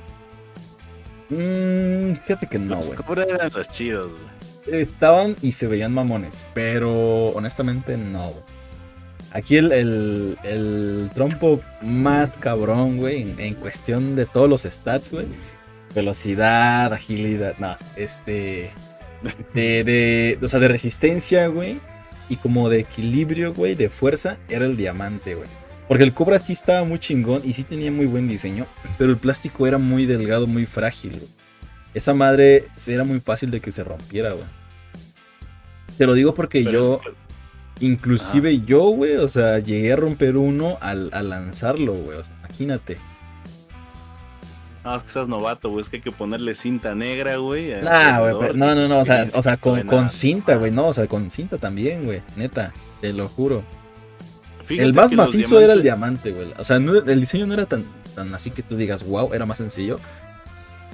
[1.30, 2.98] Mm, fíjate que no, los güey.
[3.00, 4.82] Cobra eran los chidos, güey.
[4.82, 8.44] Estaban y se veían mamones, pero honestamente no, güey.
[9.32, 15.12] Aquí el, el, el trompo más cabrón, güey, en, en cuestión de todos los stats,
[15.12, 15.26] güey.
[15.96, 18.72] Velocidad, agilidad, no, este...
[19.54, 21.80] De, de, o sea, de resistencia, güey.
[22.34, 25.48] Y como de equilibrio, güey, de fuerza, era el diamante, güey.
[25.88, 28.66] Porque el Cobra sí estaba muy chingón y sí tenía muy buen diseño,
[28.98, 31.28] pero el plástico era muy delgado, muy frágil, güey.
[31.94, 34.46] Esa madre era muy fácil de que se rompiera, güey.
[35.96, 40.36] Te lo digo porque Pero yo, es- inclusive yo, güey, o sea, llegué a romper
[40.38, 42.18] uno al, al lanzarlo, güey.
[42.18, 42.98] O sea, imagínate.
[44.84, 45.82] Ah, es que estás novato, güey.
[45.84, 47.72] Es que hay que ponerle cinta negra, güey.
[47.82, 51.08] Nah, güey, no, no, no, o sea, o sea, con, cinta, güey, no, o sea,
[51.08, 53.64] con cinta también, güey, neta, te lo juro.
[54.66, 56.54] Fíjate el más macizo era el diamante, güey.
[56.58, 59.46] O sea, no- el diseño no era tan, tan así que tú digas, wow, era
[59.46, 60.00] más sencillo.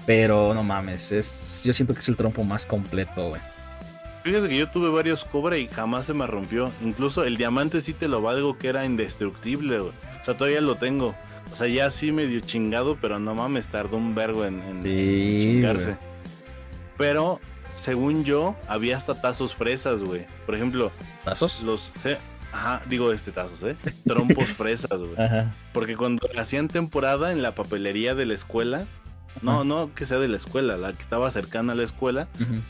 [0.06, 3.42] Pero no mames, es, yo siento que es el trompo más completo, güey.
[4.24, 6.72] Fíjate que yo tuve varios Cobra y jamás se me rompió.
[6.84, 9.92] Incluso el diamante sí te lo valgo que era indestructible, güey.
[10.22, 11.16] O sea, todavía lo tengo.
[11.52, 15.40] O sea, ya sí medio chingado, pero no mames, tardó un vergo en, en Sí,
[15.54, 15.86] chingarse.
[15.86, 15.98] güey.
[16.98, 17.40] Pero,
[17.76, 20.26] según yo, había hasta tazos fresas, güey.
[20.46, 20.92] Por ejemplo,
[21.24, 21.62] ¿Tazos?
[21.64, 21.92] los...
[22.02, 22.18] se-
[22.52, 23.76] Ajá, digo este tazos, ¿eh?
[24.08, 25.14] Trompos fresas, güey.
[25.20, 25.54] Ajá.
[25.72, 28.88] Porque cuando hacían temporada en la papelería de la escuela,
[29.42, 32.28] no, no que sea de la escuela, la que estaba cercana a la escuela,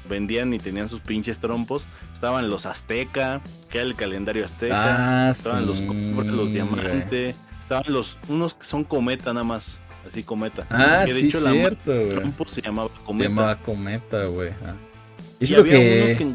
[0.08, 1.86] vendían y tenían sus pinches trompos.
[2.14, 5.28] Estaban los Azteca, que era el calendario Azteca.
[5.28, 6.52] Ah, estaban los sí, los güey.
[6.52, 7.36] Diamante.
[7.62, 9.80] Estaban los, unos que son cometa nada más.
[10.08, 10.66] Así cometa.
[10.70, 12.10] Ah, que de sí, hecho la cierto, güey.
[12.10, 13.30] trompo se llamaba Se cometa.
[13.30, 14.50] llamaba Cometa, güey.
[14.66, 14.74] ah.
[15.18, 16.26] Yo y siento había que, unos que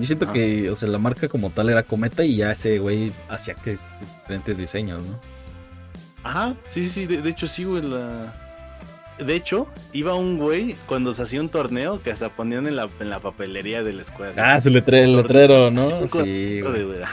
[0.00, 3.12] yo siento que, o sea, la marca como tal era Cometa y ya ese güey
[3.28, 3.78] hacía que
[4.22, 5.20] diferentes diseños, ¿no?
[6.22, 7.82] Ajá, sí, sí, de, de hecho sí, güey.
[7.82, 8.32] La...
[9.24, 12.88] De hecho, iba un güey cuando se hacía un torneo que hasta ponían en la,
[13.00, 14.54] en la papelería de la escuela.
[14.54, 15.82] Ah, su letre- el letrero, ¿no?
[15.82, 17.04] Cinco Sí, de-.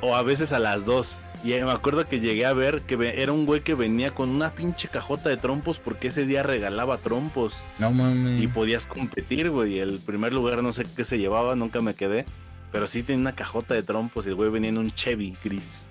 [0.00, 1.16] O a veces a las dos.
[1.42, 4.50] Y me acuerdo que llegué a ver que era un güey que venía con una
[4.52, 8.42] pinche cajota de trompos porque ese día regalaba trompos No mames.
[8.42, 9.78] y podías competir, güey.
[9.78, 12.26] El primer lugar no sé qué se llevaba, nunca me quedé.
[12.72, 15.86] Pero sí tenía una cajota de trompos y el güey venía en un Chevy gris.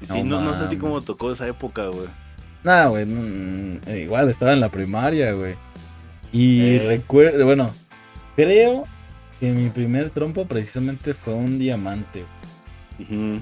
[0.00, 2.06] Y sí, No no, no sé a ti cómo tocó esa época, güey.
[2.64, 5.54] Nah, güey, no, mm, eh, igual estaba en la primaria, güey.
[6.32, 6.84] Y Eh.
[6.86, 7.70] recuerdo, bueno,
[8.36, 8.84] creo
[9.40, 12.24] que mi primer trompo precisamente fue un diamante.
[12.98, 13.40] Ujú.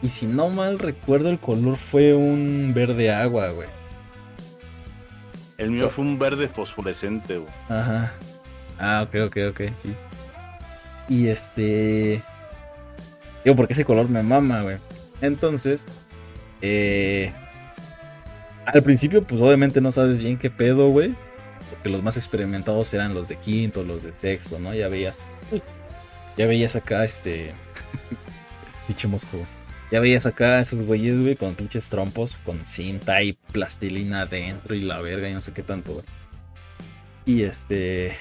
[0.00, 3.68] Y si no mal recuerdo, el color fue un verde agua, güey.
[5.58, 7.52] El mío fue un verde fosforescente, güey.
[7.68, 8.12] Ajá.
[8.78, 9.92] Ah, ok, ok, ok, sí.
[11.08, 12.22] Y este.
[13.44, 14.76] Digo, porque ese color me mama, güey.
[15.20, 15.84] Entonces,
[16.62, 17.32] eh.
[18.72, 21.14] Al principio, pues obviamente no sabes bien qué pedo, güey.
[21.70, 24.74] Porque los más experimentados eran los de quinto, los de sexto, ¿no?
[24.74, 25.18] Ya veías.
[26.36, 27.52] Ya veías acá, este.
[28.86, 29.38] Pinche mosco.
[29.90, 34.82] Ya veías acá esos güeyes, güey, con pinches trompos, con cinta y plastilina adentro y
[34.82, 36.04] la verga y no sé qué tanto, güey.
[37.24, 38.16] Y este.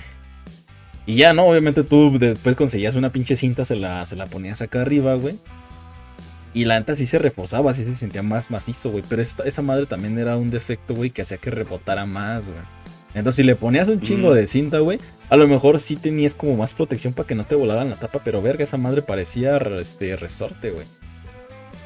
[1.06, 1.46] Y ya, ¿no?
[1.46, 5.40] Obviamente tú después conseguías una pinche cinta, se la, se la ponías acá arriba, güey.
[6.58, 9.04] Y la neta sí se reforzaba, sí se sentía más macizo, güey.
[9.08, 12.60] Pero esta- esa madre también era un defecto, güey, que hacía que rebotara más, güey.
[13.14, 14.34] Entonces, si le ponías un chingo Mm.
[14.34, 17.54] de cinta, güey, a lo mejor sí tenías como más protección para que no te
[17.54, 20.86] volaran la tapa, pero verga, esa madre parecía este resorte, güey.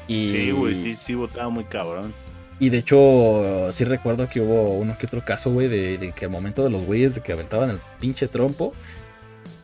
[0.08, 2.14] Y, Sí, güey, sí, sí, votaba muy cabrón.
[2.58, 6.24] Y de hecho, sí recuerdo que hubo uno que otro caso, güey, de, de que
[6.26, 8.72] al momento de los güeyes de que aventaban el pinche trompo.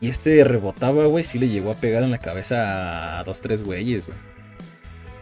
[0.01, 3.63] Y este rebotaba, güey, sí le llegó a pegar en la cabeza a dos, tres
[3.63, 4.17] güeyes, güey.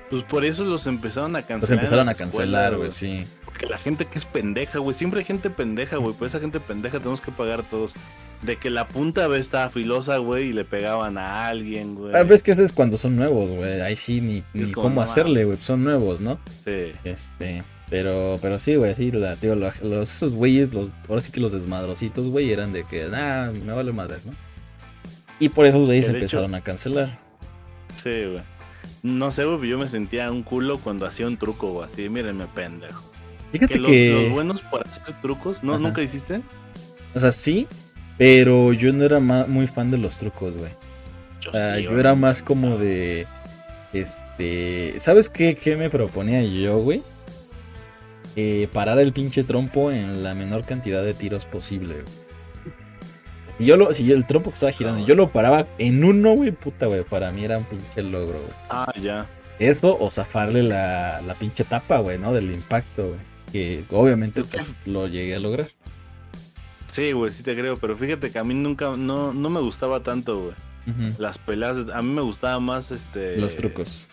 [0.10, 1.62] Pues por eso los empezaron a cancelar.
[1.62, 3.26] Los empezaron a cancelar, güey, sí.
[3.44, 4.94] Porque la gente que es pendeja, güey.
[4.94, 6.14] Siempre hay gente pendeja, güey.
[6.14, 7.94] Por esa gente pendeja tenemos que pagar todos.
[8.42, 12.16] De que la punta vez estaba filosa, güey, y le pegaban a alguien, güey.
[12.16, 13.82] A veces que es cuando son nuevos, güey.
[13.82, 15.58] Ahí sí, ni, ni cómo hacerle, güey.
[15.58, 16.40] Son nuevos, ¿no?
[16.64, 16.94] Sí.
[17.04, 17.64] Este.
[17.90, 21.54] Pero, pero sí, güey, sí, la, tío, los, esos güeyes, los, ahora sí que los
[21.54, 24.34] desmadrositos, güey, eran de que, nah, me vale madres, ¿no?
[25.40, 27.18] Y por eso, güeyes Que de empezaron a cancelar.
[27.96, 28.57] Sí, güey.
[29.08, 31.82] No sé, güey, yo me sentía un culo cuando hacía un truco.
[31.84, 33.04] Así, mírenme, pendejo.
[33.52, 34.12] Fíjate Que que.
[34.14, 35.74] los, los buenos para hacer trucos, ¿no?
[35.74, 35.82] Ajá.
[35.82, 36.42] ¿Nunca hiciste?
[37.16, 37.68] O sea, sí,
[38.18, 40.72] pero yo no era muy fan de los trucos, güey.
[41.42, 42.00] Yo, O sea, sí, yo güey.
[42.02, 43.26] era más como de.
[43.94, 44.94] Este.
[45.00, 47.02] ¿Sabes qué, qué me proponía yo, güey?
[48.36, 52.27] Eh, parar el pinche trompo en la menor cantidad de tiros posible, güey.
[53.60, 56.52] Y yo lo, si el trompo que estaba girando, yo lo paraba en uno, güey,
[56.52, 57.04] puta, güey.
[57.04, 58.54] Para mí era un pinche logro, güey.
[58.70, 59.28] Ah, ya.
[59.60, 62.34] Eso o zafarle la, la pinche tapa, güey, ¿no?
[62.34, 63.20] Del impacto, güey.
[63.52, 65.72] Que obviamente pues, lo llegué a lograr.
[66.92, 67.78] Sí, güey, sí te creo.
[67.80, 70.54] Pero fíjate que a mí nunca, no, no me gustaba tanto, güey.
[71.18, 73.38] Las peleas, a mí me gustaba más este.
[73.38, 74.08] Los trucos.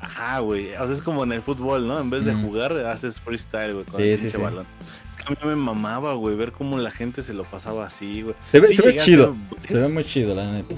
[0.00, 0.74] Ajá, güey.
[0.74, 1.98] O sea, es como en el fútbol, ¿no?
[2.00, 2.44] En vez de Mm.
[2.46, 4.40] jugar, haces freestyle, güey, con Sí, el sí, sí.
[4.40, 4.66] balón.
[5.10, 8.22] Es que a mí me mamaba, güey, ver cómo la gente se lo pasaba así,
[8.22, 8.34] güey.
[8.50, 9.36] Se ve- Sí, se ve chido.
[9.64, 10.74] Se ve muy chido, la neta.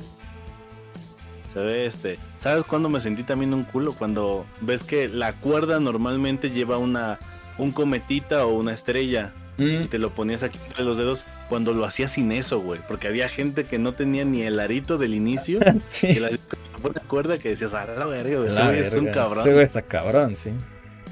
[1.52, 2.18] Se ve este.
[2.38, 3.92] ¿Sabes cuándo me sentí también un culo?
[3.92, 7.18] Cuando ves que la cuerda normalmente lleva una
[7.56, 11.72] un cometita o una estrella y Mm, te lo ponías aquí entre los dedos cuando
[11.72, 12.80] lo hacías sin eso, güey.
[12.86, 15.58] Porque había gente que no tenía ni el arito del inicio.
[15.88, 16.14] sí.
[16.14, 16.30] la
[16.80, 19.38] buena cuerda que decías, a la verga, güey, ese La güey es un cabrón.
[19.40, 20.50] Ese güey está cabrón, sí.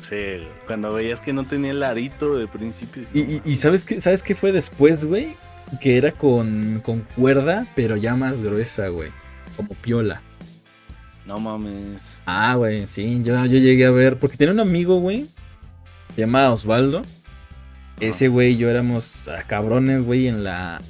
[0.02, 3.04] Sí, cuando veías que no tenía el arito de principio.
[3.14, 5.34] Y, y- y ¿sabes qué, ¿sabes qué fue después, güey?
[5.80, 9.10] Que era con, con cuerda, pero ya más gruesa, güey.
[9.56, 10.22] Como piola.
[11.24, 12.00] No mames.
[12.24, 14.18] Ah, güey, sí, yo, yo llegué a ver.
[14.18, 15.26] Porque tenía un amigo, güey.
[16.14, 17.02] Se llama Osvaldo.
[17.98, 20.82] Ese güey y yo éramos cabrones, güey, en la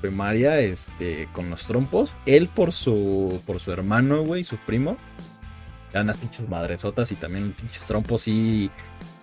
[0.00, 2.16] primaria, este, con los trompos.
[2.26, 4.96] Él por su, por su hermano, güey, su primo.
[5.92, 8.70] Eran unas pinches madresotas y también pinches trompos y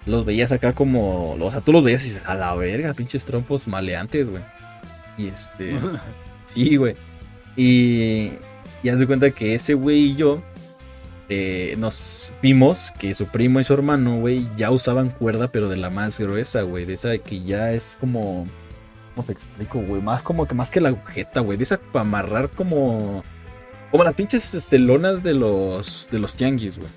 [0.05, 3.25] los veías acá como, o sea, tú los veías y dices, a la verga, pinches
[3.25, 4.43] trompos maleantes, güey.
[5.17, 5.77] Y este,
[6.43, 6.95] sí, güey.
[7.55, 8.31] Y,
[8.83, 10.41] y haz de cuenta que ese güey y yo
[11.29, 15.77] eh, nos vimos que su primo y su hermano, güey, ya usaban cuerda, pero de
[15.77, 16.85] la más gruesa, güey.
[16.85, 18.47] De esa que ya es como.
[19.17, 19.99] ¿Cómo te explico, güey?
[19.99, 21.57] Más como que más que la agujeta, güey.
[21.57, 23.23] De esa para amarrar como.
[23.89, 26.07] Como las pinches este, lonas de los.
[26.11, 26.89] de los tianguis, güey.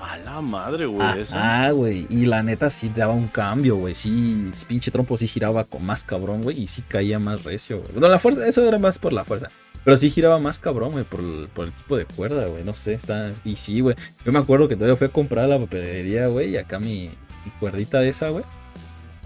[0.00, 1.04] A la madre, güey.
[1.32, 2.06] Ah, güey.
[2.08, 3.96] Y la neta sí daba un cambio, güey.
[3.96, 6.62] Sí, pinche trompo sí giraba con más cabrón, güey.
[6.62, 7.90] Y sí caía más recio, güey.
[7.98, 9.50] No, la fuerza, eso era más por la fuerza.
[9.84, 12.62] Pero sí giraba más cabrón, güey, por, el- por el tipo de cuerda, güey.
[12.62, 13.32] No sé, está.
[13.44, 13.96] Y sí, güey.
[14.24, 16.50] Yo me acuerdo que todavía fui a comprar a la papelería, güey.
[16.50, 17.10] Y acá mi,
[17.44, 18.44] mi cuerdita de esa, güey.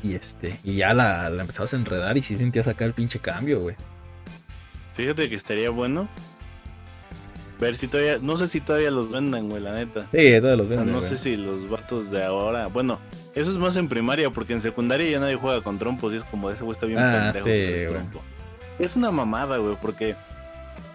[0.03, 0.59] Y este.
[0.65, 3.77] Y ya la, la empezabas a enredar y sí sentías acá el pinche cambio, güey.
[4.95, 6.09] Fíjate que estaría bueno.
[7.61, 8.19] Ver si todavía.
[8.21, 10.09] No sé si todavía los vendan, güey, la neta.
[10.13, 12.67] Sí, todos los venden, no sé si los vatos de ahora.
[12.67, 12.99] Bueno,
[13.37, 16.25] eso es más en primaria, porque en secundaria ya nadie juega con trompos y es
[16.25, 17.45] como ese güey está bien Ah, pendejo.
[17.45, 18.23] sí, güey.
[18.81, 20.17] Es una mamada, güey, porque.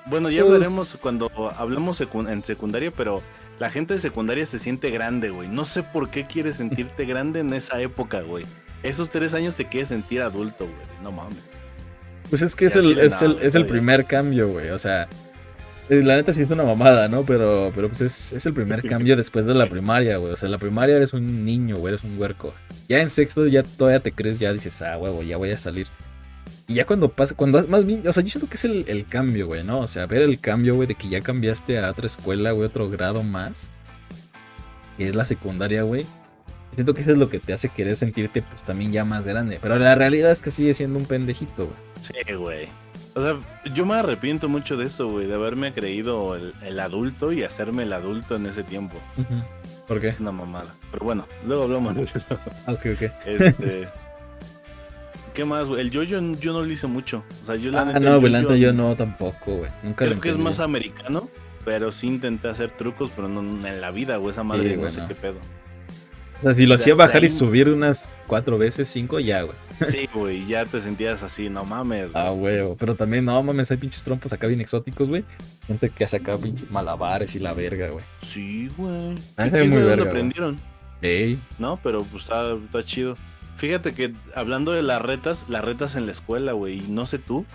[0.08, 3.22] Bueno, ya Pues- veremos cuando hablamos secun- en secundaria, pero
[3.60, 5.48] la gente de secundaria se siente grande, güey.
[5.50, 8.46] No sé por qué quieres sentirte grande en esa época, güey.
[8.84, 11.02] Esos tres años te quieres sentir adulto, güey.
[11.04, 11.44] No mames.
[12.30, 14.70] Pues es que es el, es, el, es el primer cambio, güey.
[14.70, 15.08] O sea,
[15.90, 17.24] eh, la neta sí es una mamada, ¿no?
[17.24, 20.34] Pero, pero pues es, es el primer cambio después de la primaria, güey.
[20.34, 22.54] O sea, en la primaria eres un niño, güey, eres un huerco.
[22.90, 25.88] Ya en sexto ya todavía te crees, ya dices, ah, huevo, ya voy a salir.
[26.68, 29.08] Y ya cuando pasa, cuando más bien, o sea, yo siento que es el, el
[29.08, 29.80] cambio, güey, ¿no?
[29.80, 32.90] O sea, ver el cambio, güey, de que ya cambiaste a otra escuela, güey, otro
[32.90, 33.70] grado más.
[34.98, 36.06] Que es la secundaria, güey.
[36.78, 39.58] Siento que eso es lo que te hace querer sentirte, pues también ya más grande.
[39.60, 41.78] Pero la realidad es que sigue siendo un pendejito, güey.
[42.00, 42.68] Sí, güey.
[43.16, 43.36] O sea,
[43.74, 47.82] yo me arrepiento mucho de eso, güey, de haberme creído el, el adulto y hacerme
[47.82, 48.96] el adulto en ese tiempo.
[49.88, 50.10] ¿Por qué?
[50.10, 50.72] Es una mamada.
[50.92, 52.20] Pero bueno, luego hablamos de eso.
[52.68, 53.12] Ok, ok.
[53.26, 53.90] Este.
[55.34, 55.82] ¿Qué más, güey?
[55.82, 57.24] El yo-yo yo no lo hice mucho.
[57.42, 59.72] O sea, yo la Ah, neta, no, güey, yo no tampoco, güey.
[59.82, 61.28] Nunca lo Creo que es más americano,
[61.66, 64.32] pero sí intenté hacer trucos, pero no en la vida, güey.
[64.32, 65.40] Esa madre Sí, no sé qué pedo.
[66.40, 69.56] O sea, si lo hacía bajar y subir unas cuatro veces, cinco, ya, güey.
[69.90, 72.12] Sí, güey, ya te sentías así, no mames.
[72.12, 72.24] güey.
[72.26, 72.76] Ah, huevo.
[72.80, 75.24] Pero también, no mames, hay pinches trompos acá bien exóticos, güey.
[75.68, 78.04] Gente que hace acá pinches malabares y la verga, güey.
[78.22, 79.16] Sí, güey.
[79.36, 80.08] Ah, ¿Y se ve quién muy dónde verga, güey.
[80.10, 80.60] aprendieron?
[81.02, 81.40] Ey.
[81.60, 83.18] No, pero pues está, está chido.
[83.56, 87.18] Fíjate que hablando de las retas, las retas en la escuela, güey, y no sé
[87.18, 87.46] tú,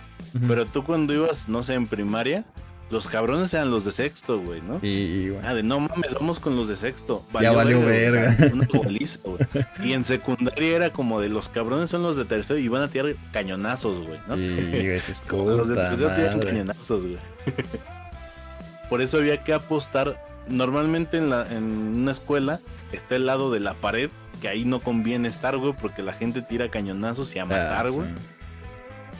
[0.48, 2.44] pero tú cuando ibas, no sé, en primaria,
[2.92, 4.78] los cabrones eran los de sexto, güey, ¿no?
[4.82, 5.40] Y, güey.
[5.42, 7.24] Ah, de no mames, vamos con los de sexto.
[7.40, 8.50] Ya valió o sea, verga.
[8.52, 9.38] una goliza, güey.
[9.82, 12.88] Y en secundaria era como de los cabrones son los de tercero y van a
[12.88, 14.36] tirar cañonazos, güey, ¿no?
[14.36, 17.16] Y, güey, ese es los de puta tercero tiran cañonazos, güey.
[18.90, 20.22] Por eso había que apostar.
[20.48, 22.60] Normalmente en, la, en una escuela
[22.92, 24.10] está el lado de la pared,
[24.42, 27.90] que ahí no conviene estar, güey, porque la gente tira cañonazos y a matar, Ah,
[27.90, 28.08] güey.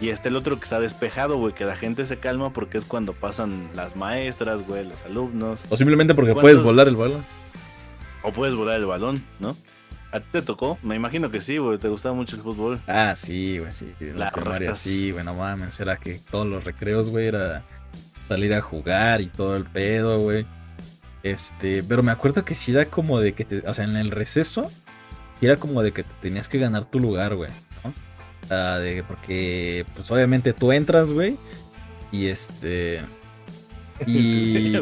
[0.01, 2.85] Y está el otro que está despejado, güey, que la gente se calma porque es
[2.85, 5.61] cuando pasan las maestras, güey, los alumnos.
[5.69, 7.25] O simplemente porque ¿Cuántos- puedes volar el balón.
[8.23, 9.57] O puedes volar el balón, ¿no?
[10.11, 10.79] ¿A ti te tocó?
[10.83, 12.81] Me imagino que sí, güey, te gustaba mucho el fútbol.
[12.87, 13.93] Ah, sí, güey, sí.
[14.01, 15.79] En la primaria sí, güey, no mames.
[15.81, 17.65] Era que todos los recreos, güey, era
[18.29, 20.47] salir a jugar y todo el pedo, güey.
[21.23, 24.11] Este, pero me acuerdo que sí era como de que te, o sea, en el
[24.11, 24.71] receso,
[25.41, 27.51] era como de que te tenías que ganar tu lugar, güey,
[28.53, 31.37] sea, de, porque, pues obviamente tú entras, güey,
[32.11, 33.01] y este...
[34.07, 34.75] Y...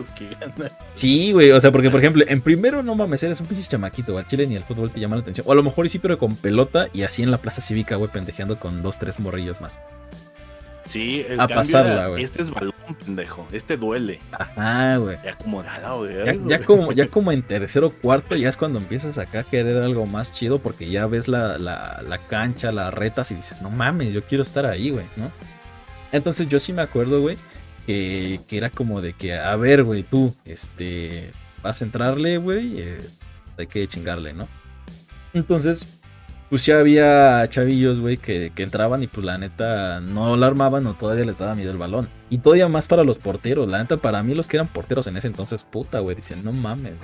[0.92, 4.16] Sí, güey, o sea, porque por ejemplo, en primero no mames, eres un pinche chamaquito,
[4.16, 5.46] al chile ni el fútbol te llama la atención.
[5.46, 8.11] O a lo mejor sí, pero con pelota y así en la plaza cívica, güey,
[8.11, 9.78] pendejeando con dos, tres morrillos más.
[10.90, 12.24] Sí, el A pasarla, güey.
[12.24, 12.74] Este es balón,
[13.05, 13.46] pendejo.
[13.53, 14.18] Este duele.
[14.33, 15.16] Ajá, güey.
[15.24, 16.12] Ya como nada, güey.
[16.26, 19.44] Ya, ya como, ya como en tercero o cuarto, ya es cuando empiezas acá a
[19.44, 23.62] querer algo más chido porque ya ves la, la, la cancha, las retas y dices,
[23.62, 25.31] no mames, yo quiero estar ahí, güey, ¿no?
[26.11, 27.38] Entonces yo sí me acuerdo, güey,
[27.87, 31.31] que, que era como de que, a ver, güey, tú, este,
[31.62, 32.98] vas a entrarle, güey, eh,
[33.57, 34.48] hay que chingarle, ¿no?
[35.35, 35.87] Entonces,
[36.50, 40.86] pues ya había chavillos, güey, que, que entraban y pues la neta no la armaban
[40.86, 42.08] o todavía les daba miedo el balón.
[42.28, 45.16] Y todavía más para los porteros, la neta para mí los que eran porteros en
[45.16, 47.00] ese entonces, puta, güey, dicen, no mames.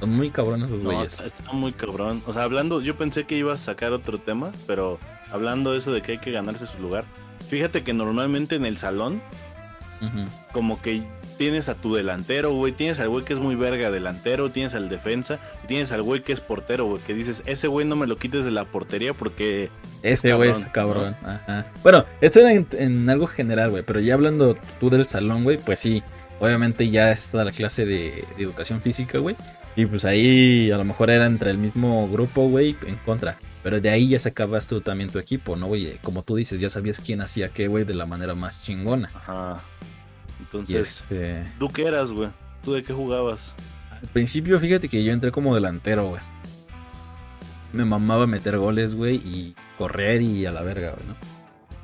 [0.00, 1.14] Son muy cabrones esos No, güeyes.
[1.14, 2.20] está, está muy cabrón.
[2.26, 4.98] O sea, hablando, yo pensé que ibas a sacar otro tema, pero
[5.30, 7.04] hablando de eso de que hay que ganarse su lugar.
[7.48, 9.22] Fíjate que normalmente en el salón,
[10.52, 11.02] como que
[11.36, 14.88] tienes a tu delantero, güey, tienes al güey que es muy verga delantero, tienes al
[14.88, 18.06] defensa, y tienes al güey que es portero, güey, que dices, ese güey no me
[18.06, 19.70] lo quites de la portería porque
[20.02, 21.16] Ese güey es cabrón.
[21.22, 21.66] Ajá.
[21.82, 23.82] Bueno, eso era en, en algo general, güey.
[23.82, 26.02] Pero ya hablando tú del salón, güey, pues sí.
[26.40, 29.36] Obviamente ya está la clase de, de educación física, güey.
[29.76, 33.36] Y pues ahí a lo mejor era entre el mismo grupo, güey, en contra.
[33.62, 35.98] Pero de ahí ya sacabas tú también tu equipo, ¿no, güey?
[36.02, 39.10] Como tú dices, ya sabías quién hacía qué, güey, de la manera más chingona.
[39.14, 39.62] Ajá.
[40.40, 41.52] Entonces, este.
[41.58, 42.30] ¿tú qué eras, güey?
[42.62, 43.54] ¿Tú de qué jugabas?
[43.90, 46.20] Al principio, fíjate que yo entré como delantero, güey.
[47.72, 51.16] Me mamaba meter goles, güey, y correr y a la verga, güey, ¿no?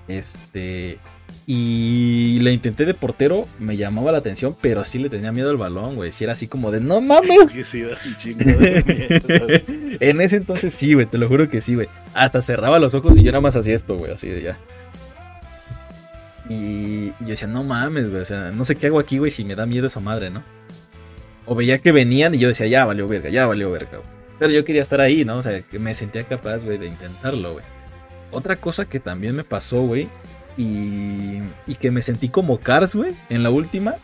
[0.09, 0.99] Este.
[1.47, 5.57] Y la intenté de portero, me llamaba la atención, pero sí le tenía miedo al
[5.57, 6.13] balón, güey.
[6.13, 7.53] Sí era así como de, no mames.
[7.65, 9.65] Sí, de miedo, güey.
[10.01, 11.89] en ese entonces sí, güey, te lo juro que sí, güey.
[12.15, 14.59] Hasta cerraba los ojos y yo nada más hacía esto, güey, así de ya.
[16.51, 19.45] Y yo decía, no mames, güey, o sea, no sé qué hago aquí, güey, si
[19.45, 20.43] me da miedo esa madre, ¿no?
[21.47, 24.11] O veía que venían y yo decía, ya valió verga, ya valió verga, güey.
[24.41, 25.37] Pero yo quería estar ahí, ¿no?
[25.37, 27.65] O sea, que me sentía capaz, güey, de intentarlo, güey.
[28.33, 30.09] Otra cosa que también me pasó, güey,
[30.57, 33.95] y, y que me sentí como Cars, güey, en la última.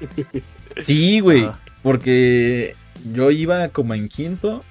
[0.76, 1.50] Sí, güey,
[1.82, 2.76] porque
[3.12, 4.64] yo iba como en quinto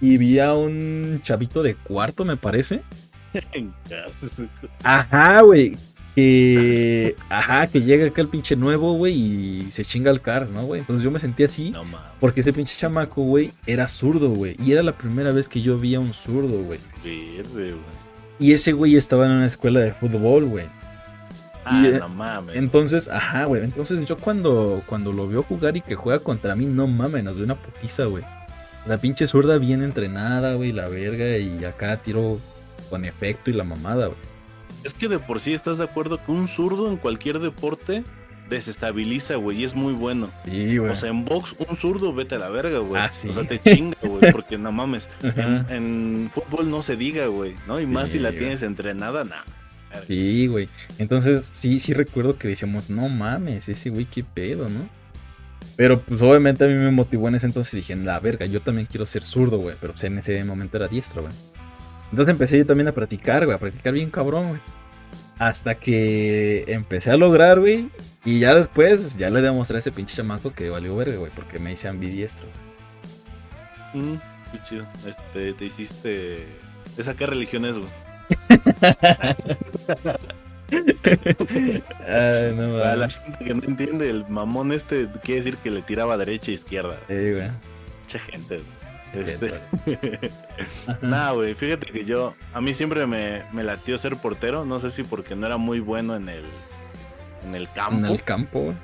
[0.00, 2.82] y vi a un chavito de cuarto, me parece.
[4.82, 5.76] Ajá, güey.
[6.14, 7.16] Que.
[7.30, 10.80] Ajá, que llega acá el pinche nuevo, güey, y se chinga el Cars, ¿no, güey?
[10.80, 11.70] Entonces yo me sentí así.
[11.70, 11.84] No
[12.20, 14.56] Porque ese pinche chamaco, güey, era zurdo, güey.
[14.62, 16.80] Y era la primera vez que yo vi a un zurdo, güey.
[17.02, 18.02] verde, güey.
[18.38, 20.66] Y ese güey estaba en una escuela de fútbol, güey.
[21.64, 22.56] Ah, eh, no mames.
[22.56, 23.62] Entonces, ajá, güey.
[23.62, 27.36] Entonces yo cuando, cuando lo veo jugar y que juega contra mí, no mames, nos
[27.36, 28.24] dio una putiza, güey.
[28.84, 31.38] La pinche zurda bien entrenada, güey, la verga.
[31.38, 32.40] Y acá tiro
[32.92, 34.18] con efecto y la mamada, güey.
[34.84, 38.04] Es que de por sí estás de acuerdo que un zurdo en cualquier deporte
[38.50, 40.28] desestabiliza, güey, y es muy bueno.
[40.44, 40.90] Sí, güey.
[40.90, 43.00] O sea, en box, un zurdo, vete a la verga, güey.
[43.00, 43.30] Ah, sí.
[43.30, 45.08] O sea, te chinga, güey, porque no mames.
[45.22, 47.80] En, en fútbol no se diga, güey, ¿no?
[47.80, 48.40] Y más Sí, si la güey.
[48.40, 49.42] tienes entrenada, nah.
[50.06, 50.68] Sí, güey.
[50.98, 54.86] Entonces, sí, sí recuerdo que decíamos, no mames, ese güey, qué pedo, ¿no?
[55.76, 58.60] Pero pues obviamente a mí me motivó en ese entonces y dije, la verga, yo
[58.60, 59.76] también quiero ser zurdo, güey.
[59.80, 61.32] Pero en ese momento era diestro, güey.
[62.12, 64.60] Entonces empecé yo también a practicar, güey, a practicar bien cabrón, güey.
[65.38, 67.88] Hasta que empecé a lograr, güey.
[68.22, 71.58] Y ya después, ya le demostré a ese pinche chamaco que valió verga, güey, porque
[71.58, 72.46] me hice ambidiestro.
[73.94, 74.16] Mm.
[74.52, 74.86] qué chido.
[75.06, 76.46] Este, te hiciste.
[76.98, 77.88] ¿Esa qué religión es, güey?
[82.06, 85.80] Ay, no Para la gente que no entiende, el mamón este quiere decir que le
[85.80, 86.98] tiraba derecha e izquierda.
[87.08, 87.48] Sí, güey.
[88.02, 88.81] Mucha gente, güey.
[89.14, 89.52] Este...
[91.02, 94.90] Nah, güey, fíjate que yo, a mí siempre me, me latió ser portero, no sé
[94.90, 96.44] si porque no era muy bueno en el,
[97.46, 98.74] en el campo, En el campo,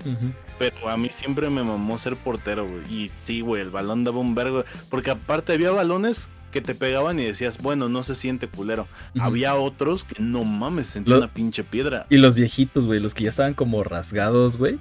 [0.59, 2.83] pero a mí siempre me mamó ser portero, güey.
[2.93, 7.19] Y sí, güey, el balón daba un vergo, porque aparte había balones que te pegaban
[7.21, 8.87] y decías, bueno, no se siente culero.
[9.21, 12.07] Había otros que no mames, sentía Lo- una pinche piedra.
[12.11, 14.79] Y los viejitos, güey, los que ya estaban como rasgados, güey.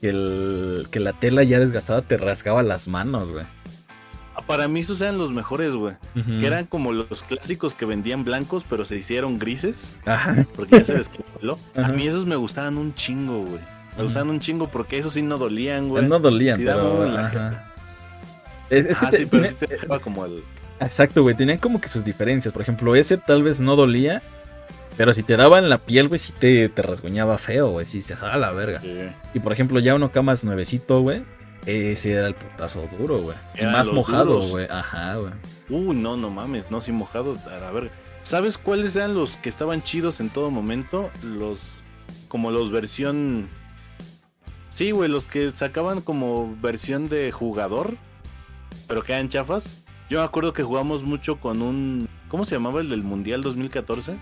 [0.00, 3.46] Que, el, que la tela ya desgastada te rasgaba las manos, güey.
[4.46, 5.94] Para mí esos eran los mejores, güey.
[6.14, 9.96] Que eran como los clásicos que vendían blancos, pero se hicieron grises.
[10.04, 10.44] Ajá.
[10.56, 11.58] Porque ya se descongeló.
[11.76, 13.60] A mí esos me gustaban un chingo, güey.
[13.96, 16.06] Me gustaban un chingo porque esos sí no dolían, güey.
[16.06, 17.04] No dolían, Sí, pero.
[17.16, 17.70] ajá.
[18.70, 20.42] Es, es que ah, te- sí, pero tiene- sí te dejaba como el...
[20.80, 21.36] Exacto, güey.
[21.36, 22.52] Tenían como que sus diferencias.
[22.52, 24.22] Por ejemplo, ese tal vez no dolía.
[24.96, 27.86] Pero si te daba en la piel, güey, sí te, te rasguñaba feo, güey.
[27.86, 28.80] Sí, se a la verga.
[29.32, 31.24] Y por ejemplo, ya uno camas nuevecito, güey.
[31.66, 33.36] Ese era el putazo duro, güey.
[33.72, 34.66] Más mojado, güey.
[34.70, 35.32] Ajá, güey.
[35.70, 37.38] Uh, no, no mames, no, sí mojado.
[37.50, 37.90] A ver,
[38.22, 41.10] ¿sabes cuáles eran los que estaban chidos en todo momento?
[41.22, 41.80] Los...
[42.28, 43.48] Como los versión...
[44.68, 47.96] Sí, güey, los que sacaban como versión de jugador,
[48.88, 49.78] pero que eran chafas.
[50.10, 52.08] Yo me acuerdo que jugamos mucho con un...
[52.28, 54.16] ¿Cómo se llamaba el del Mundial 2014?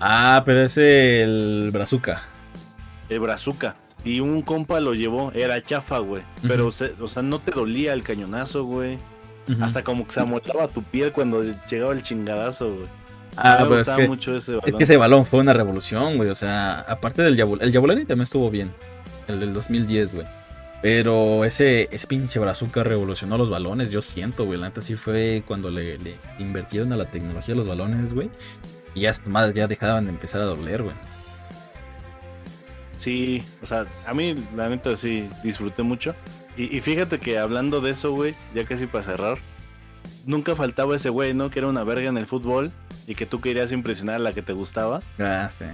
[0.00, 2.24] Ah, pero ese el Brazuca.
[3.08, 3.76] El Brazuca.
[4.06, 6.22] Y un compa lo llevó, era chafa, güey.
[6.46, 8.98] Pero, se- o sea, no te dolía el cañonazo, güey.
[9.60, 12.86] Hasta como que se amolaba tu piel cuando llegaba el chingadazo, güey.
[13.36, 14.78] Ah, me pero es que, mucho ese es balón.
[14.78, 16.30] que ese balón fue una revolución, güey.
[16.30, 18.72] O sea, aparte del Yabul el Yabulani también estuvo bien.
[19.28, 20.26] El del 2010, güey.
[20.82, 24.58] Pero ese, ese pinche Brazuca revolucionó los balones, yo siento, güey.
[24.58, 28.30] La neta sí fue cuando le, le invirtieron a la tecnología los balones, güey.
[28.94, 30.94] Y ya, más ya dejaban de empezar a doler, güey.
[33.06, 36.16] Sí, o sea, a mí la neta sí disfruté mucho.
[36.56, 39.38] Y, y fíjate que hablando de eso, güey, ya casi para cerrar,
[40.24, 41.48] nunca faltaba ese güey, ¿no?
[41.48, 42.72] Que era una verga en el fútbol
[43.06, 45.02] y que tú querías impresionar a la que te gustaba.
[45.20, 45.66] Ah, sí.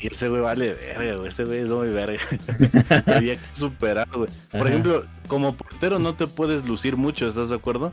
[0.00, 1.28] Y ese güey vale verga, güey.
[1.28, 2.20] Ese güey es muy verga.
[3.06, 4.28] Había que superar, güey.
[4.50, 4.70] Por Ajá.
[4.70, 7.92] ejemplo, como portero no te puedes lucir mucho, ¿estás de acuerdo?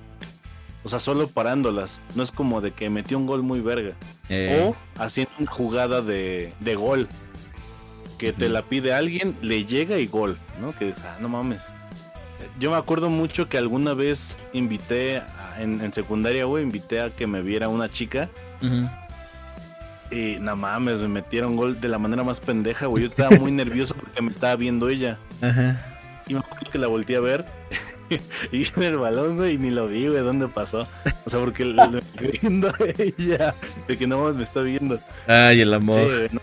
[0.84, 2.00] O sea, solo parándolas.
[2.16, 3.94] No es como de que metió un gol muy verga.
[4.30, 7.08] Eh, O haciendo una jugada de, de gol.
[8.18, 10.74] Que te la pide alguien, le llega y gol, ¿no?
[10.78, 11.62] Que es, ah, no mames.
[12.60, 17.10] Yo me acuerdo mucho que alguna vez invité, a- en, en secundaria, güey, invité a
[17.12, 18.30] que me viera una chica.
[20.10, 23.04] Y no mames, me metieron gol de la manera más pendeja, güey.
[23.04, 25.18] Yo estaba muy nervioso porque me estaba viendo ella.
[25.42, 25.84] Ajá.
[26.28, 27.46] Y me acuerdo que la volteé a ver.
[28.52, 30.88] y en el balón, güey, y ni lo vi, güey, dónde pasó.
[31.26, 33.54] O sea, porque la estoy viendo a ella.
[33.88, 35.00] De que no mames, me está viendo.
[35.28, 35.96] Ay, el amor.
[36.10, 36.42] Sí, no.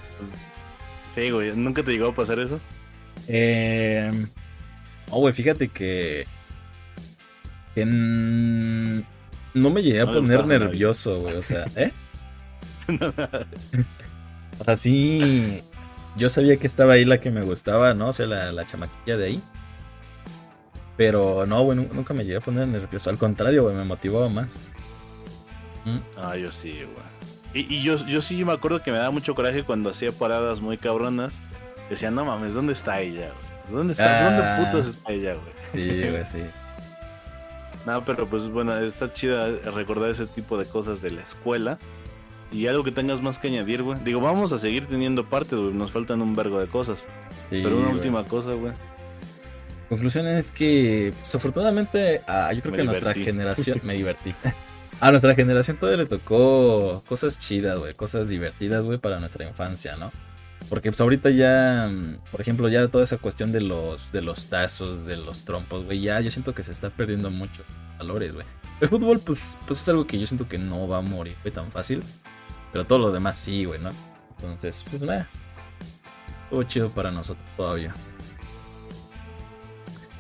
[1.14, 1.54] Sí, güey.
[1.56, 2.60] ¿Nunca te llegó a pasar eso?
[3.28, 4.10] Eh,
[5.10, 6.26] oh, güey, fíjate que.
[7.74, 11.36] que no me llegué a No poner nervioso, güey.
[11.36, 11.92] O sea, ¿eh?
[14.58, 15.62] O sea, sí.
[16.16, 18.08] Yo sabía que estaba ahí la que me gustaba, ¿no?
[18.08, 19.42] O sea, la, la chamaquilla de ahí.
[20.96, 23.10] Pero no, güey, nu- nunca me llegué a poner nervioso.
[23.10, 24.58] Al contrario, güey, me motivaba más.
[25.84, 25.98] ¿Mm?
[26.16, 27.04] Ah, yo sí, güey.
[27.54, 30.60] Y, y yo, yo sí me acuerdo que me daba mucho coraje cuando hacía paradas
[30.60, 31.34] muy cabronas.
[31.88, 33.76] Decía, no mames, ¿dónde está ella, güey?
[33.76, 34.26] ¿Dónde está?
[34.26, 34.30] Ah.
[34.30, 35.84] ¿Dónde putas está ella, güey?
[35.88, 36.38] Sí, güey, sí.
[37.86, 41.78] No, pero pues bueno, está chida recordar ese tipo de cosas de la escuela.
[42.50, 43.98] Y algo que tengas más que añadir, güey.
[44.04, 45.74] Digo, vamos a seguir teniendo partes, güey.
[45.74, 47.00] Nos faltan un vergo de cosas.
[47.50, 47.96] Sí, pero una güey.
[47.96, 48.72] última cosa, güey.
[49.90, 54.34] Conclusión es que, pues, afortunadamente, a, yo creo Me que nuestra generación, me divertí.
[55.00, 59.96] A nuestra generación todavía le tocó cosas chidas, güey, cosas divertidas, güey, para nuestra infancia,
[59.96, 60.12] ¿no?
[60.68, 64.46] Porque pues ahorita ya, mm, por ejemplo, ya toda esa cuestión de los, de los
[64.46, 67.64] tazos, de los trompos, güey, ya yo siento que se está perdiendo mucho
[67.98, 68.46] valores, güey.
[68.80, 71.52] El fútbol, pues, pues es algo que yo siento que no va a morir, güey,
[71.52, 72.02] tan fácil.
[72.72, 73.90] Pero todo lo demás sí, güey, ¿no?
[74.36, 75.28] Entonces, pues nada.
[76.44, 77.94] Estuvo chido para nosotros todavía.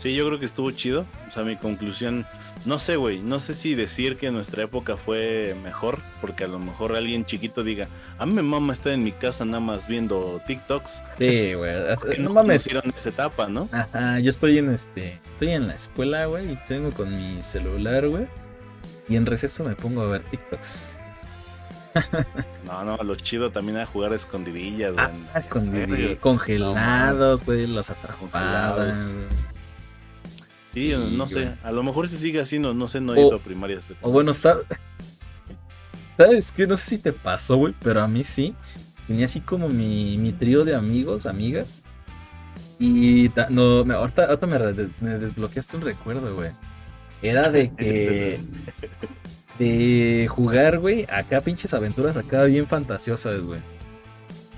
[0.04, 1.06] Sí, yo creo que estuvo chido.
[1.26, 2.26] O sea, mi conclusión,
[2.66, 6.58] no sé, güey, no sé si decir que nuestra época fue mejor, porque a lo
[6.58, 7.88] mejor alguien chiquito diga,
[8.18, 10.90] a mí me mama estar en mi casa nada más viendo TikToks.
[11.16, 11.72] Sí, güey.
[12.18, 12.64] No no mames.
[12.64, 13.66] conocieron esa etapa, ¿no?
[13.72, 15.22] Ajá, yo estoy en este.
[15.32, 16.52] Estoy en la escuela, güey.
[16.52, 18.26] Y tengo con mi celular, güey.
[19.08, 20.84] Y en receso me pongo a ver TikToks.
[22.66, 25.06] No, no, lo chido también era jugar a escondidillas, güey.
[25.32, 25.88] Ah, escondidos.
[25.88, 26.20] Verga.
[26.20, 27.66] Congelados, güey.
[27.66, 28.94] Las atrapadas.
[30.74, 31.54] Sí, no sé.
[31.62, 33.78] A lo mejor si sigue así, no, sé, no he ido a primaria.
[34.02, 34.66] O bueno, ¿sabes?
[36.16, 36.66] ¿Sabes qué?
[36.66, 38.54] No sé si te pasó, güey, pero a mí sí.
[39.06, 41.82] Tenía así como mi, mi trío de amigos, amigas.
[42.78, 46.50] Y ta- no, me, ahorita, ahorita me, re- me desbloqueaste un recuerdo, güey.
[47.22, 48.40] Era de que.
[49.58, 53.60] De jugar, güey, acá pinches aventuras acá bien fantasiosas, güey.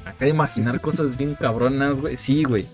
[0.06, 2.16] Acá imaginar cosas bien cabronas, güey.
[2.16, 2.64] Sí, güey.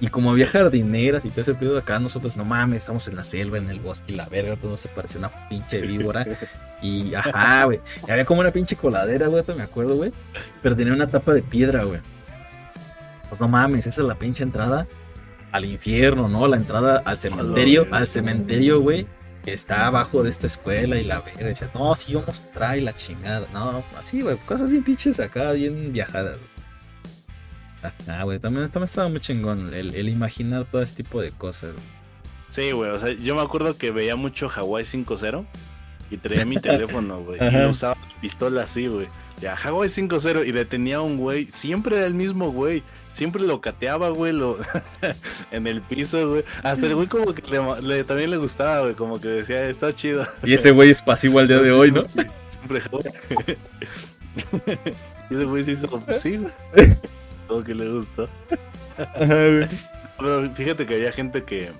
[0.00, 3.24] Y como había jardineras y todo ese pedo acá, nosotros, no mames, estamos en la
[3.24, 6.26] selva, en el bosque y la verga, todo se parecía una pinche víbora.
[6.82, 7.80] Y ajá, güey.
[8.06, 10.12] Y había como una pinche coladera, güey, me acuerdo, güey.
[10.60, 12.00] Pero tenía una tapa de piedra, güey.
[13.30, 14.86] Pues no mames, esa es la pinche entrada
[15.50, 16.46] al infierno, ¿no?
[16.46, 19.06] La entrada al cementerio, al cementerio, güey.
[19.44, 21.46] Que está abajo de esta escuela y la verga.
[21.46, 23.46] Decía, no, sí, vamos a entrar y la chingada.
[23.52, 26.53] No, así, güey, cosas bien pinches acá, bien viajadas, güey.
[28.08, 31.72] Ajá, güey, también, también estaba muy chingón el, el imaginar todo ese tipo de cosas.
[31.72, 31.84] güey.
[32.48, 35.44] Sí, güey, o sea, yo me acuerdo que veía mucho Hawaii 5-0
[36.10, 37.38] y traía mi teléfono, güey.
[37.42, 39.08] Y usaba pistola así, güey.
[39.40, 41.46] Ya, Hawaii 5-0 y detenía a un güey.
[41.46, 42.82] Siempre era el mismo güey.
[43.12, 44.58] Siempre lo cateaba, güey, lo...
[45.52, 46.44] en el piso, güey.
[46.62, 48.94] Hasta el güey como que le, le- también le gustaba, güey.
[48.94, 50.26] Como que decía, está chido.
[50.44, 52.04] Y ese güey es pasivo al día de hoy, ¿no?
[52.06, 53.58] Siempre Hawaii.
[55.30, 56.52] y ese güey se hizo, pues sí, güey.
[57.48, 58.28] Como que le gustó.
[59.18, 61.70] Pero fíjate que había gente que.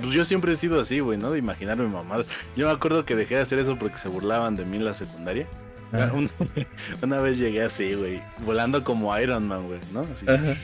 [0.00, 1.30] Pues yo siempre he sido así, güey, ¿no?
[1.30, 2.26] De imaginarme mamadas.
[2.56, 4.94] Yo me acuerdo que dejé de hacer eso porque se burlaban de mí en la
[4.94, 5.46] secundaria.
[7.02, 10.06] Una, vez llegué así, güey, volando como Iron Man, güey, ¿no?
[10.14, 10.26] Así.
[10.26, 10.54] Ajá.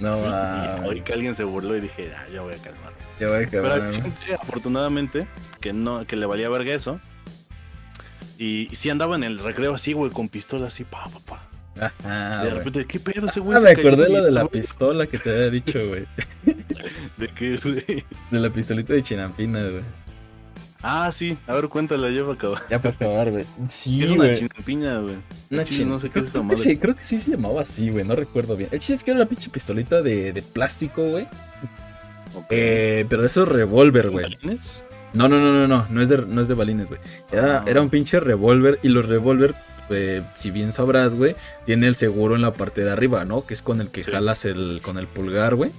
[0.00, 2.92] No, Y oí que alguien se burló y dije, ah, ya voy a calmar.
[3.20, 5.28] Ya voy a Pero acabar, hay gente, afortunadamente,
[5.60, 6.98] que no, que le valía verga eso.
[8.36, 11.51] Y, y sí andaba en el recreo así, güey, con pistola así, pa, pa, pa.
[11.80, 13.56] Ajá, de repente, ¿qué pedo ese güey?
[13.58, 16.04] Ah, me acordé lo de la pistola que te había dicho, güey.
[17.16, 18.04] ¿De qué, güey?
[18.30, 19.82] De la pistolita de chinampinas, güey.
[20.84, 22.62] Ah, sí, a ver, cuéntala, ya para acabar.
[22.68, 23.44] Ya para acabar, güey.
[23.68, 24.36] Sí, ¿Qué es una güey.
[24.36, 25.16] chinampiña, güey?
[25.50, 26.56] Una chin- No sé qué es Creo que, madre.
[26.56, 28.04] sí, creo que sí se llamaba así, güey.
[28.04, 28.68] No recuerdo bien.
[28.72, 31.28] El chiste es que era una pinche pistolita de, de plástico, güey.
[32.50, 34.24] Eh, pero de esos revólver, güey.
[34.40, 34.84] ¿Balines?
[35.12, 35.86] No, no, no, no, no.
[35.90, 37.00] No es de, no es de balines, güey.
[37.30, 37.64] Era, Ah.
[37.66, 38.78] era un pinche revólver.
[38.82, 39.54] Y los revólver,
[39.94, 41.34] eh, si bien sabrás, güey,
[41.64, 43.44] tiene el seguro en la parte de arriba, ¿no?
[43.46, 44.10] Que es con el que Sí.
[44.10, 45.70] jalas el, con el pulgar, güey.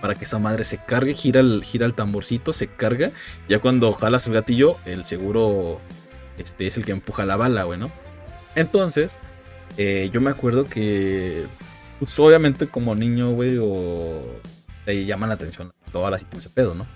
[0.00, 3.10] Para que esa madre se cargue, gira el, gira el tamborcito, se carga.
[3.48, 5.80] Ya cuando jalas el gatillo, el seguro
[6.38, 7.90] este, es el que empuja la bala, güey, ¿no?
[8.54, 9.18] Entonces,
[9.78, 11.46] eh, yo me acuerdo que,
[11.98, 14.22] pues obviamente como niño, güey, o
[14.84, 16.86] te llaman la atención todas las ese pedo, ¿no?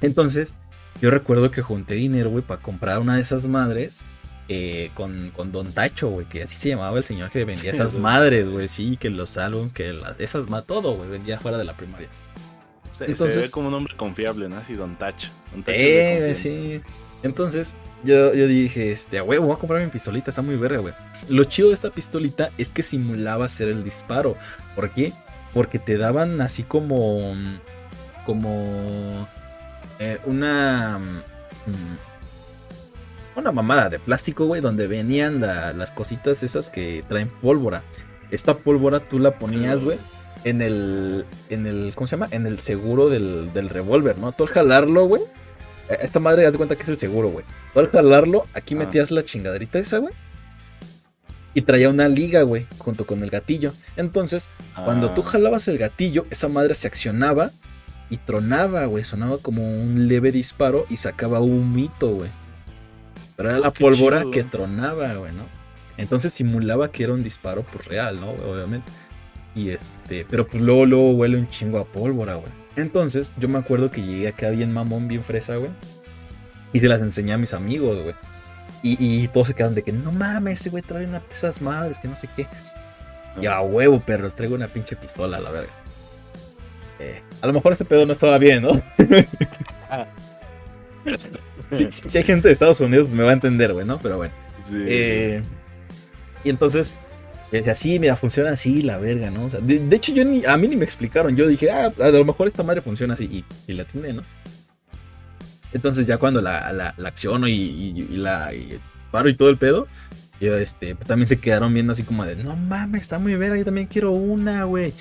[0.00, 0.54] Entonces,
[1.00, 4.04] yo recuerdo que junté dinero, güey, para comprar una de esas madres
[4.48, 7.98] eh, con, con Don Tacho, güey, que así se llamaba el señor que vendía esas
[7.98, 11.76] madres, güey, sí, que los álbumes, que las, esas, todo, güey, vendía fuera de la
[11.76, 12.08] primaria.
[12.92, 14.56] Se, Entonces- se ve como un hombre confiable, ¿no?
[14.58, 15.28] Así, Don Tacho.
[15.52, 16.80] Don Tacho Eh, sí.
[17.24, 17.74] Entonces,
[18.04, 20.94] yo, yo dije, este, güey, voy a comprar mi pistolita, está muy verga, güey.
[21.28, 24.36] Lo chido de esta pistolita es que simulaba hacer el disparo.
[24.76, 25.12] ¿Por qué?
[25.54, 27.34] Porque te daban así como.
[28.26, 29.26] como.
[29.98, 30.98] eh, una.
[30.98, 32.13] mm,
[33.36, 37.82] una mamada de plástico, güey, donde venían la- las cositas esas que traen pólvora.
[38.30, 39.98] Esta pólvora tú la ponías, güey,
[40.44, 42.28] en el, en el, ¿cómo se llama?
[42.30, 44.32] En el seguro del, del revólver, ¿no?
[44.32, 45.22] Tú al jalarlo, güey.
[45.88, 47.44] eh, Esta madre, haz de cuenta que es el seguro, güey.
[47.72, 48.78] Tú al jalarlo, aquí Ah.
[48.78, 50.14] metías la chingaderita esa, güey.
[51.56, 53.72] Y traía una liga, güey, junto con el gatillo.
[53.96, 54.48] Entonces,
[54.84, 57.52] cuando tú Ah, jalabas el gatillo, esa madre se accionaba
[58.10, 59.04] y tronaba, güey.
[59.04, 62.30] Sonaba como un leve disparo y sacaba un mito, güey.
[63.36, 64.30] Pero era Oh, la qué pólvora chido.
[64.30, 65.44] que tronaba, güey, ¿no?
[65.96, 68.30] Entonces simulaba que era un disparo, pues real, ¿no?
[68.30, 68.90] Obviamente.
[69.54, 72.50] Y este, pero pues luego, luego huele un chingo a pólvora, güey.
[72.76, 75.70] Entonces, yo me acuerdo que llegué acá bien mamón, bien fresa, güey.
[76.72, 78.14] Y se las enseñé a mis amigos, güey.
[78.82, 81.62] Y, y todos se quedan de que no mames, ese güey trae una de esas
[81.62, 82.46] madres, que no sé qué.
[83.40, 85.72] Y a huevo, perros, traigo una pinche pistola, la verga.
[86.98, 88.82] Eh, a lo mejor este pedo no estaba bien, ¿no?
[91.90, 93.98] si, si hay gente de Estados Unidos, me va a entender, güey, ¿no?
[93.98, 94.32] Pero bueno.
[94.68, 94.76] sí.
[94.86, 95.42] Eh,
[96.44, 96.96] y entonces,
[97.52, 99.44] eh, así, mira, funciona así, la verga, ¿no?
[99.46, 101.34] O sea, de, de hecho, yo ni, a mí ni me explicaron.
[101.36, 103.24] Yo dije, ah, a lo mejor esta madre funciona así.
[103.24, 104.22] Y, y la atiné, ¿no?
[105.72, 109.58] Entonces, ya cuando la, la, la acciono y, y- y la disparo y todo el
[109.58, 109.88] pedo,
[110.40, 113.64] yo, este, también se quedaron viendo así como de, no mames, está muy verga, yo
[113.64, 114.92] también quiero una, güey.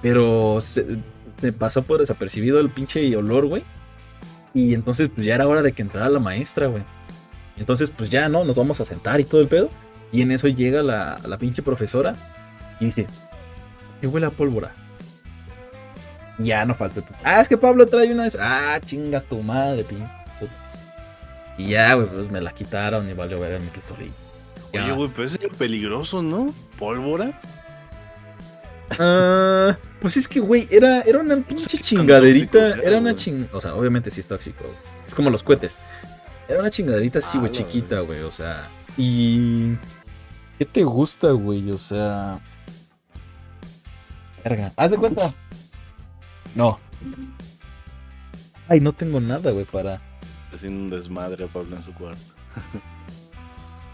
[0.00, 0.86] Pero se-
[1.42, 3.64] me pasó por desapercibido el pinche olor, güey.
[4.54, 6.84] Y entonces, pues ya era hora de que entrara la maestra, güey.
[7.56, 8.44] Entonces, pues ya, ¿no?
[8.44, 9.70] Nos vamos a sentar y todo el pedo.
[10.10, 12.14] Y en eso llega la, la pinche profesora
[12.80, 13.06] y dice,
[14.00, 14.74] ¿qué huele a pólvora?
[16.38, 17.02] Ya no falta.
[17.24, 18.40] Ah, es que Pablo trae una de esas.
[18.42, 20.06] Ah, chinga tu madre, pinche.
[21.58, 24.12] Y ya, güey, pues me la quitaron y valió ver mi pistolilla.
[24.72, 24.84] Ya.
[24.84, 26.52] Oye, güey, pero es peligroso, ¿no?
[26.78, 27.40] ¿Pólvora?
[28.98, 32.68] Ah, pues es que, güey, era, era una pinche qué tan chingaderita.
[32.68, 33.48] tóxico Era una ching.
[33.52, 34.64] O sea, obviamente sí es tóxico.
[34.98, 35.80] Es como los cohetes.
[36.48, 38.20] Era una chingaderita así, Ah, güey, la chiquita, güey.
[38.20, 38.68] O sea.
[38.96, 39.76] Y.
[40.58, 41.70] ¿Qué te gusta, güey?
[41.70, 42.40] O sea.
[44.44, 44.72] Verga.
[44.76, 45.34] Haz de cuenta.
[46.54, 46.78] No.
[48.68, 50.00] Ay, no tengo nada, güey, para.
[50.52, 52.20] Haciendo un desmadre a Pablo en su cuarto.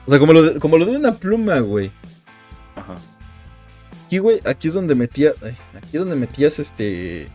[0.07, 1.93] O sea, como lo de, como lo de una pluma, güey.
[4.09, 5.35] Aquí, güey, aquí es donde metía.
[5.43, 7.29] ay, aquí es donde metías este.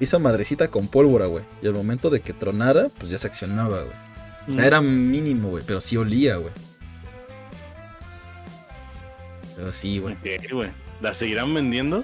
[0.00, 1.44] Esa madrecita con pólvora, güey.
[1.62, 3.96] Y al momento de que tronara, pues ya se accionaba, güey.
[4.48, 6.52] O sea, era mínimo, güey, pero sí olía, güey.
[9.54, 10.14] Pero sí, güey.
[10.14, 10.70] Ok, güey.
[11.00, 12.02] ¿La seguirán vendiendo?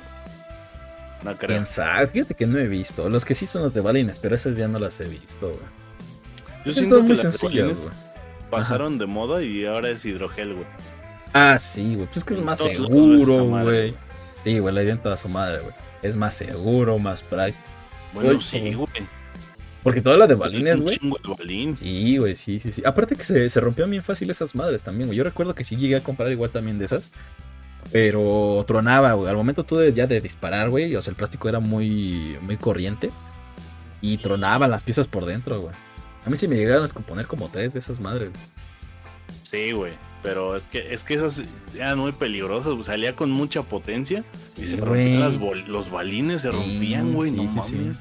[1.25, 1.49] No creo.
[1.49, 2.07] ¿Quién sabe?
[2.07, 3.09] Fíjate que no he visto.
[3.09, 6.65] Los que sí son los de balines, pero esas ya no las he visto, güey.
[6.65, 7.93] Yo siento que muy las sencillas, güey.
[8.51, 10.67] pasaron de moda y ahora es hidrogel, güey.
[11.33, 12.07] Ah, sí, güey.
[12.07, 13.95] Pues es que es más seguro, güey.
[14.43, 15.75] Sí, güey, le dieron toda su madre, güey.
[16.03, 17.65] Es más seguro, más práctico.
[18.13, 18.89] Bueno, sí, güey.
[19.83, 20.99] Porque toda la de balines, güey.
[21.39, 21.77] balín.
[21.77, 22.83] Sí, güey, sí, sí, sí.
[22.85, 25.17] Aparte que se, se rompían bien fácil esas madres también, güey.
[25.17, 27.13] Yo recuerdo que sí llegué a comprar igual también de esas.
[27.93, 29.31] Pero tronaba, güey.
[29.31, 30.95] Al momento tú de, ya de disparar, güey.
[30.97, 33.11] O sea, el plástico era muy, muy corriente.
[34.03, 35.75] Y tronaban las piezas por dentro, güey.
[36.27, 38.31] A mí sí me llegaron a descomponer como tres de esas madres.
[38.31, 38.43] güey.
[39.51, 40.10] Sí, güey.
[40.23, 41.43] Pero es que, es que esas
[41.75, 42.75] eran muy peligrosas.
[42.85, 44.23] Salía con mucha potencia.
[44.43, 47.31] Sí, y se rompían las bol- los balines, se rompían, güey.
[47.31, 47.97] sí, no sí, mames.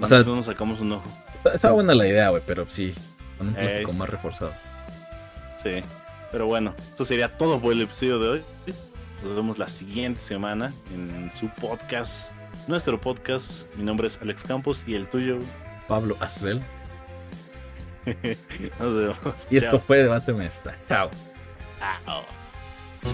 [0.00, 1.10] O sea- nos sacamos un ojo.
[1.34, 2.94] Está, está buena la idea, güey, pero sí.
[3.36, 4.52] Con un plástico más reforzado.
[5.62, 5.80] Sí.
[6.30, 8.42] Pero bueno, eso sería todo por el episodio de hoy.
[9.24, 12.30] Nos vemos la siguiente semana en su podcast.
[12.68, 13.62] Nuestro podcast.
[13.76, 15.38] Mi nombre es Alex Campos y el tuyo.
[15.88, 16.60] Pablo Asbel.
[18.78, 19.46] Nos vemos.
[19.50, 20.74] Y esto fue Debáteme esta.
[20.88, 21.10] Chao.
[21.78, 22.37] Chao.